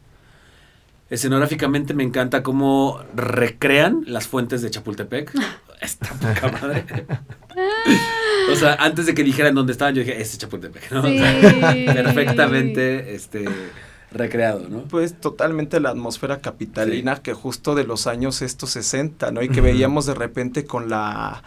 [1.09, 5.33] Escenográficamente me encanta cómo recrean las fuentes de Chapultepec.
[5.81, 6.85] Está poca madre.
[8.51, 10.99] o sea, antes de que dijeran dónde estaban, yo dije, este es Chapultepec, ¿no?
[10.99, 11.85] O sea, Sí.
[11.93, 13.45] perfectamente este,
[14.11, 14.81] recreado, ¿no?
[14.81, 19.41] Pues totalmente la atmósfera capitalina que justo de los años estos 60, ¿no?
[19.41, 21.41] Y que veíamos de repente con la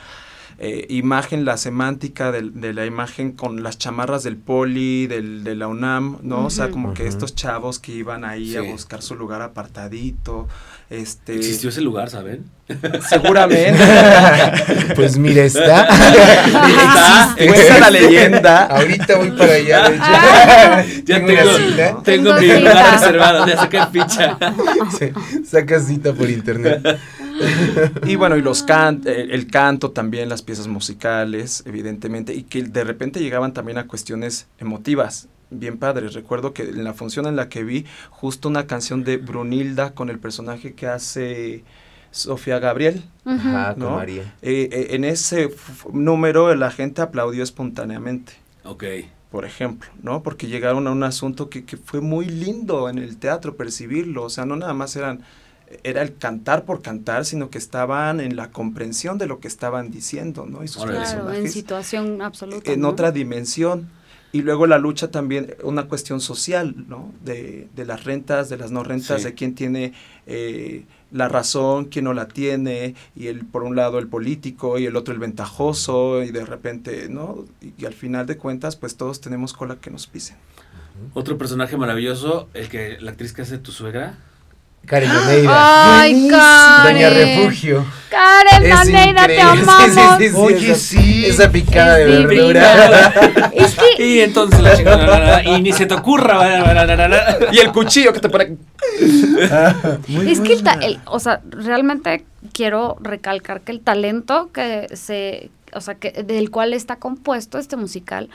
[0.58, 5.54] eh, imagen, la semántica del- de, la imagen con las chamarras del poli, del, de
[5.56, 6.44] la UNAM, ¿no?
[6.46, 10.48] O sea, como que estos chavos que iban ahí a buscar su lugar apartadito,
[10.90, 11.34] este...
[11.36, 12.44] Existió ese lugar, ¿saben?
[13.08, 13.82] Seguramente.
[14.94, 15.86] Pues mira, está.
[15.86, 18.64] Está, Cuenta la leyenda.
[18.66, 21.04] Ahorita voy para allá, de hecho.
[21.04, 22.02] Ya Tengo tengo, una cita.
[22.02, 24.38] tengo mi lugar reservado, ya saqué ficha.
[24.98, 25.10] Sí,
[25.44, 26.98] Saca cita por internet.
[28.06, 32.62] Y bueno, y los can el, el canto también, las piezas musicales, evidentemente, y que
[32.62, 36.14] de repente llegaban también a cuestiones emotivas, bien padres.
[36.14, 40.10] Recuerdo que en la función en la que vi justo una canción de Brunilda con
[40.10, 41.64] el personaje que hace
[42.10, 43.04] Sofía Gabriel.
[43.24, 43.96] Ajá, con ¿No?
[43.96, 44.34] María.
[44.42, 45.50] Eh, eh, en ese
[45.92, 48.34] número la gente aplaudió espontáneamente.
[48.64, 48.84] Ok.
[49.30, 50.22] Por ejemplo, ¿no?
[50.22, 54.24] Porque llegaron a un asunto que, que fue muy lindo en el teatro percibirlo.
[54.24, 55.22] O sea, no nada más eran
[55.84, 59.90] era el cantar por cantar, sino que estaban en la comprensión de lo que estaban
[59.90, 60.62] diciendo, ¿no?
[60.64, 60.84] Y sus.
[60.84, 62.72] Claro, en personajes situación absoluta.
[62.72, 62.88] en ¿no?
[62.88, 63.88] otra dimensión.
[64.34, 67.12] Y luego la lucha también, una cuestión social, ¿no?
[67.22, 69.24] De, de las rentas, de las no rentas, Sí.
[69.28, 69.92] de quién tiene
[70.26, 74.86] eh, la razón, quién no la tiene, y el, por un lado el político y
[74.86, 77.44] el otro el ventajoso, y de repente, ¿no?
[77.60, 80.38] Y, y al final de cuentas, pues todos tenemos cola que nos pisen.
[81.12, 84.18] Otro personaje maravilloso, el que la actriz que hace tu suegra.
[84.86, 86.00] Karen Oneida.
[86.00, 86.28] Ay.
[86.28, 86.94] Karen.
[86.94, 87.86] Doña Refugio.
[88.10, 89.74] Karen, Es Maneida, te amamos.
[90.18, 91.26] Sí, sí, sí, Oye, esa, sí.
[91.26, 93.12] Esa picada de verdura.
[93.54, 96.72] Es que Y entonces la chica, y ni se te ocurra.
[97.52, 98.56] Y el cuchillo que te pone...
[99.00, 105.80] es que el, el- o sea, realmente quiero recalcar que el talento que se, o
[105.80, 108.28] sea, que del cual está compuesto este musical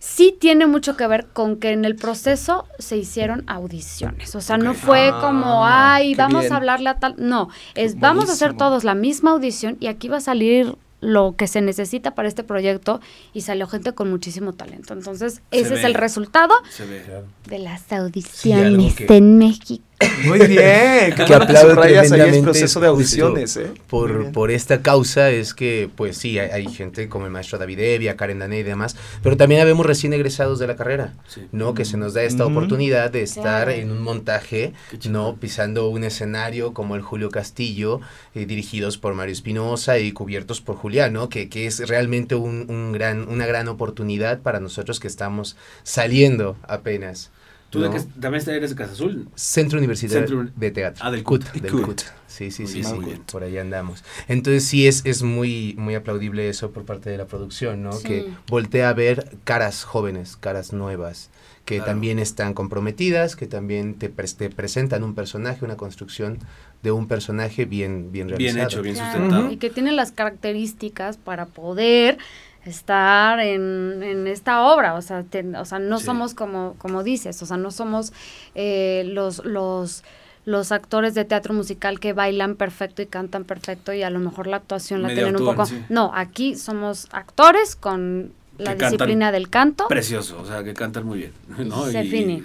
[0.00, 4.32] sí tiene mucho que ver con que en el proceso se hicieron audiciones.
[4.36, 6.52] O sea, no fue Ah, como, ay, qué vamos bien.
[6.52, 7.14] a hablarle a tal.
[7.18, 11.34] No, es vamos a hacer todos la misma audición y aquí va a salir lo
[11.36, 13.00] que se necesita para este proyecto
[13.32, 14.94] y salió gente con muchísimo talento.
[14.94, 15.86] Entonces, Se ese es ve.
[15.88, 17.02] el resultado Se ve.
[17.48, 19.84] de las audiciones en México.
[20.24, 23.72] Muy bien, Que que aplaudo ahí el tremendamente proceso de audiciones, ¿eh?
[23.88, 27.80] Por, por esta causa es que, pues sí, hay, hay gente como el maestro David
[27.80, 31.42] Evia, Karen Dané y demás, pero también habemos recién egresados de la carrera, Sí.
[31.52, 31.74] ¿no?
[31.74, 33.70] Que se nos da esta oportunidad de estar Claro.
[33.72, 34.72] en un montaje.
[35.08, 35.36] ¿no?
[35.36, 38.00] Pisando un escenario como el Julio Castillo,
[38.34, 41.28] eh, dirigidos por Mario Espinosa y cubiertos por Julián, ¿no?
[41.28, 46.56] Que, que es realmente un, un gran, una gran oportunidad para nosotros que estamos saliendo
[46.66, 47.30] apenas.
[47.70, 49.28] Tú de que también eres de Casa Azul.
[49.34, 51.04] Centro Universitario Centro- de Teatro.
[51.06, 51.52] Ah, del CUT.
[51.52, 51.84] Del CUT.
[51.84, 52.00] CUT.
[52.26, 53.22] Sí, sí, sí, Muy sí, bien.
[53.30, 54.04] por ahí andamos.
[54.26, 57.92] Entonces sí es, es muy, muy aplaudible eso por parte de la producción, ¿no?
[57.92, 58.04] Sí.
[58.08, 61.30] Que voltea a ver caras jóvenes, caras nuevas,
[61.66, 61.90] que Claro.
[61.92, 66.38] también están comprometidas, que también te, pres- te presentan un personaje, una construcción
[66.82, 68.66] de un personaje bien, bien Bien realizado.
[68.68, 69.50] hecho, bien Claro, sustentado.
[69.52, 72.16] Y que tiene las características para poder
[72.64, 76.04] estar en, en esta obra, o sea, te- o sea no Sí.
[76.06, 78.12] somos como, como dices, o sea, no somos
[78.54, 80.02] eh, los, los,
[80.44, 84.46] los actores de teatro musical que bailan perfecto y cantan perfecto y a lo mejor
[84.46, 85.66] la actuación la Medio tienen un poco...
[85.66, 85.82] sí.
[85.88, 89.86] No, aquí somos actores con la Que disciplina del canto.
[89.88, 91.32] Precioso, o sea, que cantan muy bien.
[91.68, 91.86] ¿no?
[91.86, 92.42] Se Y-.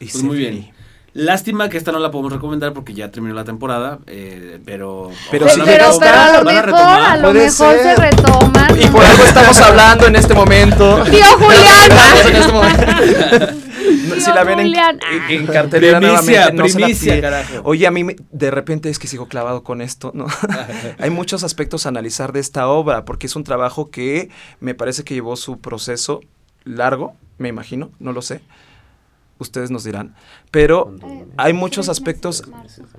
[0.00, 0.70] Y Pues se muy bien.
[1.14, 5.10] Lástima que esta no la podemos recomendar porque ya terminó la temporada, eh, pero...
[5.30, 7.18] Pero sí la pero, llega pero a lo van a mejor, a retomar.
[7.20, 8.80] lo mejor se retoman.
[8.82, 11.04] Y por algo estamos hablando en este momento.
[11.04, 11.90] ¡Tío Julián!
[12.34, 13.46] Este momento.
[14.08, 14.98] No, si Tío la ven en, Julián.
[15.28, 17.44] en- cartelera Primicia, nuevamente, no se la primicia.
[17.64, 20.26] Oye, a mí me- de repente es que sigo clavado con esto, ¿no?
[20.98, 24.28] Hay muchos aspectos a analizar de esta obra, porque es un trabajo que
[24.60, 26.20] me parece que llevó su proceso
[26.64, 28.40] largo, me imagino, no lo sé.
[29.42, 30.14] Ustedes nos dirán.
[30.50, 30.94] Pero
[31.36, 32.44] hay muchos aspectos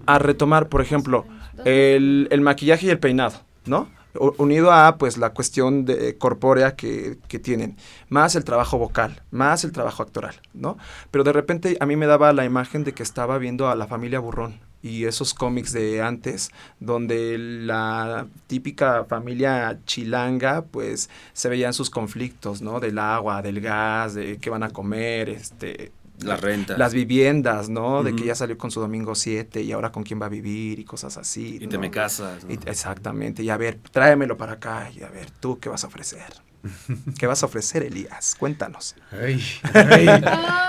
[0.06, 1.26] a retomar, por ejemplo,
[1.66, 3.90] el, el maquillaje y el peinado, ¿no?
[4.38, 7.78] Unido a pues la cuestión de, corpórea que, que tienen,
[8.10, 10.78] más el trabajo vocal, más el trabajo actoral, ¿no?
[11.10, 13.88] Pero de repente a mí me daba la imagen de que estaba viendo a la
[13.88, 21.74] familia Burrón y esos cómics de antes, donde la típica familia chilanga, pues se veían
[21.74, 22.82] sus conflictos, ¿no?
[22.82, 25.94] Del agua, del gas, de qué van a comer, este,
[26.26, 26.78] Las rentas.
[26.78, 28.04] las viviendas, ¿no?
[28.04, 30.80] De que ya salió con su domingo 7 y ahora con quién va a vivir
[30.80, 31.58] y cosas así.
[31.62, 32.44] Y te me casas.
[32.44, 32.52] ¿no?
[32.52, 33.44] Y- exactamente.
[33.44, 36.24] Y a ver, tráemelo para acá y a ver, tú qué vas a ofrecer.
[37.20, 38.36] ¿Qué vas a ofrecer, Elías?
[38.40, 38.96] Cuéntanos.
[39.12, 39.44] Ay,
[39.74, 40.08] ay,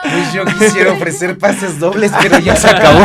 [0.03, 3.05] pues yo quisiera ofrecer pases dobles, pero ya se acabó.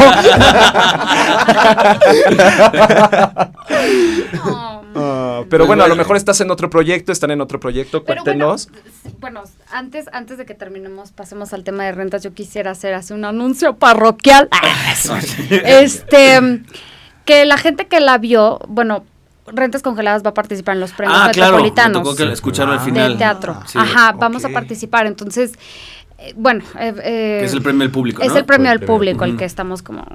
[5.00, 8.04] Ah, pero Pues bueno, a lo mejor estás en otro proyecto, están en otro proyecto,
[8.04, 8.70] Pero bueno, cuéntenos.
[9.20, 12.24] bueno, antes, antes de que terminemos, pasemos al tema de rentas.
[12.24, 14.50] Yo quisiera hacer así un anuncio parroquial.
[15.50, 16.62] este,
[17.26, 19.04] que la gente que la vio, bueno,
[19.48, 21.58] Rentas Congeladas va a participar en los premios Ah, claro.
[21.58, 22.80] Me metropolitanos tocó que al Ah.
[22.80, 23.12] final.
[23.14, 23.58] de teatro.
[23.66, 23.80] Sí.
[23.80, 25.08] Ajá, vamos a participar.
[25.08, 25.54] Entonces,
[26.20, 28.38] eh, bueno, eh, eh, es el premio del público, es ¿no?
[28.38, 28.96] el premio El al premio.
[28.96, 29.40] público, el Ujú.
[29.40, 30.06] que estamos como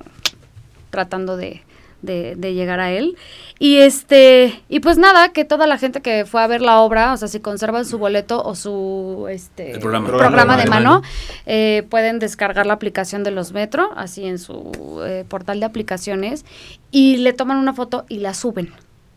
[0.90, 1.62] tratando de,
[2.04, 3.16] de- de llegar a él.
[3.58, 7.12] Y este, y pues nada, que toda la gente que fue a ver la obra,
[7.12, 10.08] o sea, si conservan su boleto o su este El programa.
[10.08, 11.02] programa de de mano, mano.
[11.46, 16.44] eh, pueden descargar la aplicación de los Metro, así en su eh, portal de aplicaciones,
[16.90, 18.72] y le toman una foto y la suben.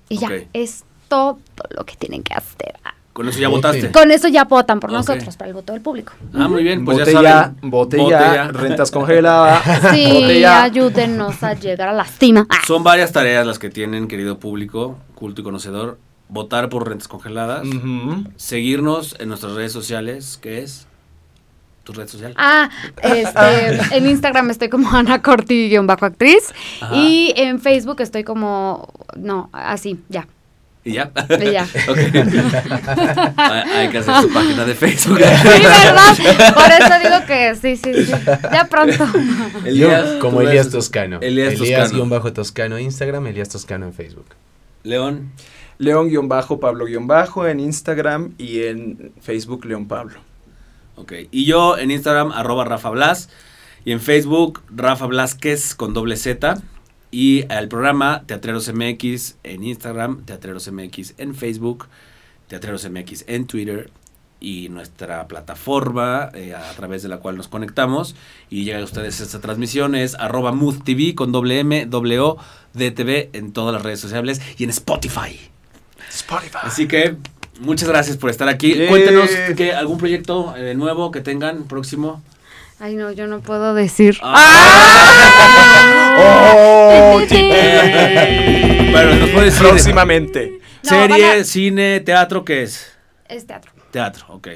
[0.10, 1.40] Y ya, es todo
[1.72, 2.76] lo que tienen que hacer.
[3.18, 3.72] Con eso ya Voten.
[3.72, 3.92] votaste.
[3.92, 6.14] Con eso ya votan por nosotros, para el voto del público.
[6.36, 6.86] Ah, muy bien.
[6.86, 7.58] Pues bote ya saben.
[7.64, 8.48] bote Bote ya, ya.
[8.50, 9.64] rentas congeladas.
[9.92, 10.62] Sí, bote ya.
[10.66, 12.46] ayúdenos a llegar a la cima.
[12.48, 12.60] Ah.
[12.68, 15.98] Son varias tareas las que tienen, querido público, culto y conocedor.
[16.30, 17.68] Votar por rentas congeladas.
[18.36, 20.86] Seguirnos en nuestras redes sociales, que es
[21.86, 22.36] tu red social.
[22.38, 22.70] Ah,
[23.02, 26.96] este, en Instagram estoy como Ana Corti-actriz Ajá.
[26.96, 30.28] y en Facebook estoy como, no, así, ya.
[30.88, 31.12] Y ya.
[31.30, 31.68] Y ya.
[33.38, 35.18] Hay, que hacer su página de Facebook.
[35.18, 36.54] Sí, ¿verdad?
[36.54, 38.12] Por eso digo que sí, sí, sí.
[38.54, 39.06] Ya pronto.
[39.66, 41.20] Elías, Yo, como Elías Toscano.
[41.22, 41.90] Elías Elías Toscano.
[41.94, 44.28] guion bajo Toscano Instagram, Elías Toscano en Facebook.
[44.84, 45.34] León.
[45.78, 46.88] León-Pablo-
[47.48, 50.22] en Instagram y en Facebook León Pablo.
[50.96, 51.14] Ok.
[51.32, 53.30] Y yo en Instagram, arroba Rafa Blas.
[53.84, 56.62] Y en Facebook, Rafa Blasquez con doble Z.
[57.12, 61.88] Y el programa Teatreros MX en Instagram, Teatreros MX en Facebook,
[62.48, 63.90] Teatreros MX en Twitter.
[64.40, 68.16] Y nuestra plataforma eh, a través de la cual nos conectamos
[68.52, 70.54] y llega a ustedes esta transmisión es arroba
[70.86, 72.38] TV con doble M, doble O,
[72.74, 75.40] DTV en todas las redes sociales y en Spotify.
[76.12, 76.60] Spotify.
[76.62, 77.16] Así que
[77.62, 78.76] muchas gracias por estar aquí.
[78.76, 78.90] Yeah.
[78.90, 82.22] Cuéntenos que algún proyecto eh, nuevo que tengan próximo.
[82.80, 84.18] Ay, no, yo no puedo decir.
[86.20, 87.22] Oh,
[88.92, 90.60] Bueno, nos puede decir Próximamente.
[90.84, 92.92] No, serie, a- cine, teatro, ¿qué es?
[93.28, 93.72] Es teatro.
[93.92, 94.48] Teatro, ok.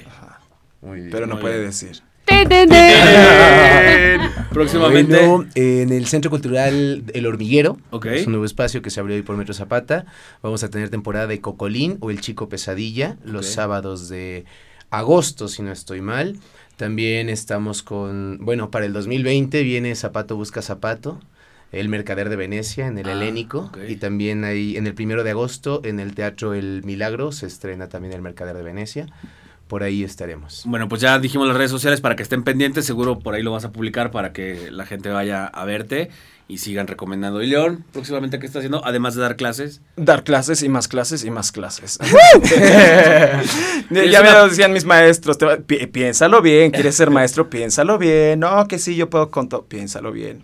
[0.81, 1.09] Muy bien.
[1.11, 1.67] Pero no Muy puede bien.
[1.71, 2.01] decir.
[4.51, 5.25] Próximamente.
[5.25, 8.05] Bueno, en el Centro Cultural El Hormiguero, Ok.
[8.07, 10.05] es un nuevo espacio que se abrió hoy por Metro Zapata.
[10.41, 14.45] Vamos a tener temporada de Cocolín o El Chico Pesadilla los sábados de
[14.89, 16.37] agosto, si no estoy mal.
[16.81, 21.19] También estamos con, bueno, para el 2020 viene Zapato Busca Zapato,
[21.71, 23.71] El Mercader de Venecia en el Ah, Helénico.
[23.87, 27.87] Y también ahí en el primero de agosto en el Teatro El Milagro se estrena
[27.87, 29.05] también El Mercader de Venecia.
[29.71, 30.63] Por ahí estaremos.
[30.65, 32.85] Bueno, pues ya dijimos las redes sociales para que estén pendientes.
[32.85, 36.09] Seguro por ahí lo vas a publicar para que la gente vaya a verte
[36.49, 37.41] y sigan recomendando.
[37.41, 38.85] Y León, próximamente, ¿qué está haciendo?
[38.85, 39.79] Además de dar clases.
[39.95, 41.99] Dar clases y más clases y más clases.
[43.91, 45.37] Es ya me lo decían mis maestros.
[45.37, 48.41] te va- pi- piénsalo bien, quieres ser maestro, piénsalo bien.
[48.41, 49.65] No, que sí, yo puedo con todo.
[49.67, 50.43] Piénsalo bien.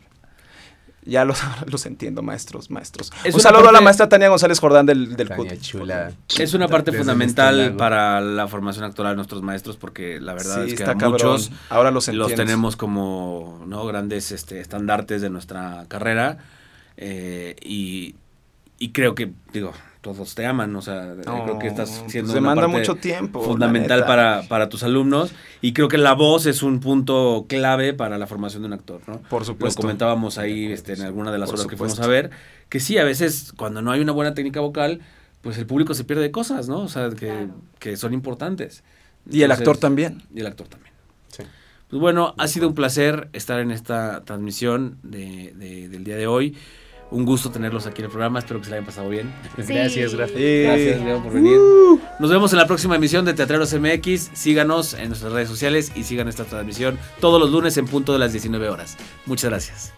[1.08, 3.12] Ya los, los entiendo, maestros, maestros.
[3.24, 5.62] Es Un saludo a la maestra Tania González Jordán del, del Tania CUT.
[5.62, 6.12] Chula.
[6.38, 10.34] Es una parte Desde fundamental este para la formación actoral de nuestros maestros porque la
[10.34, 15.22] verdad Sí, es que a muchos Ahora los los tenemos como no grandes este, estandartes
[15.22, 16.38] de nuestra carrera
[16.98, 18.16] eh, y,
[18.80, 19.74] y creo que digo
[20.14, 23.42] todos te aman o sea creo que estás siendo pues una demanda parte mucho tiempo,
[23.42, 25.32] fundamental para, para tus alumnos
[25.62, 29.02] y creo que la voz es un punto clave para la formación de un actor
[29.08, 29.82] no Por lo supuesto.
[29.82, 32.30] comentábamos ahí este, en alguna de las Por horas que fuimos a ver
[32.70, 35.02] que sí a veces cuando no hay una buena técnica vocal
[35.42, 37.50] pues el público se pierde de cosas no o sea que, Claro.
[37.80, 38.84] que son importantes
[39.30, 40.24] Y el Entonces, actor también.
[40.34, 40.94] y el actor también.
[41.30, 41.44] Sí.
[41.90, 46.28] Pues bueno, ha sido un placer estar en esta transmisión de, de- del día de
[46.28, 46.56] hoy.
[47.10, 48.40] Un gusto tenerlos aquí en el programa.
[48.40, 49.34] Espero que se la hayan pasado bien.
[49.56, 49.74] Sí.
[49.74, 50.34] Gracias, Rafa.
[50.34, 51.58] Gracias, Leo, por venir.
[52.20, 54.32] Nos vemos en la próxima emisión de Teatreros MX.
[54.34, 58.20] Síganos en nuestras redes sociales y sigan esta transmisión todos los lunes en punto de
[58.20, 58.98] las 19 horas.
[59.26, 59.94] Muchas gracias.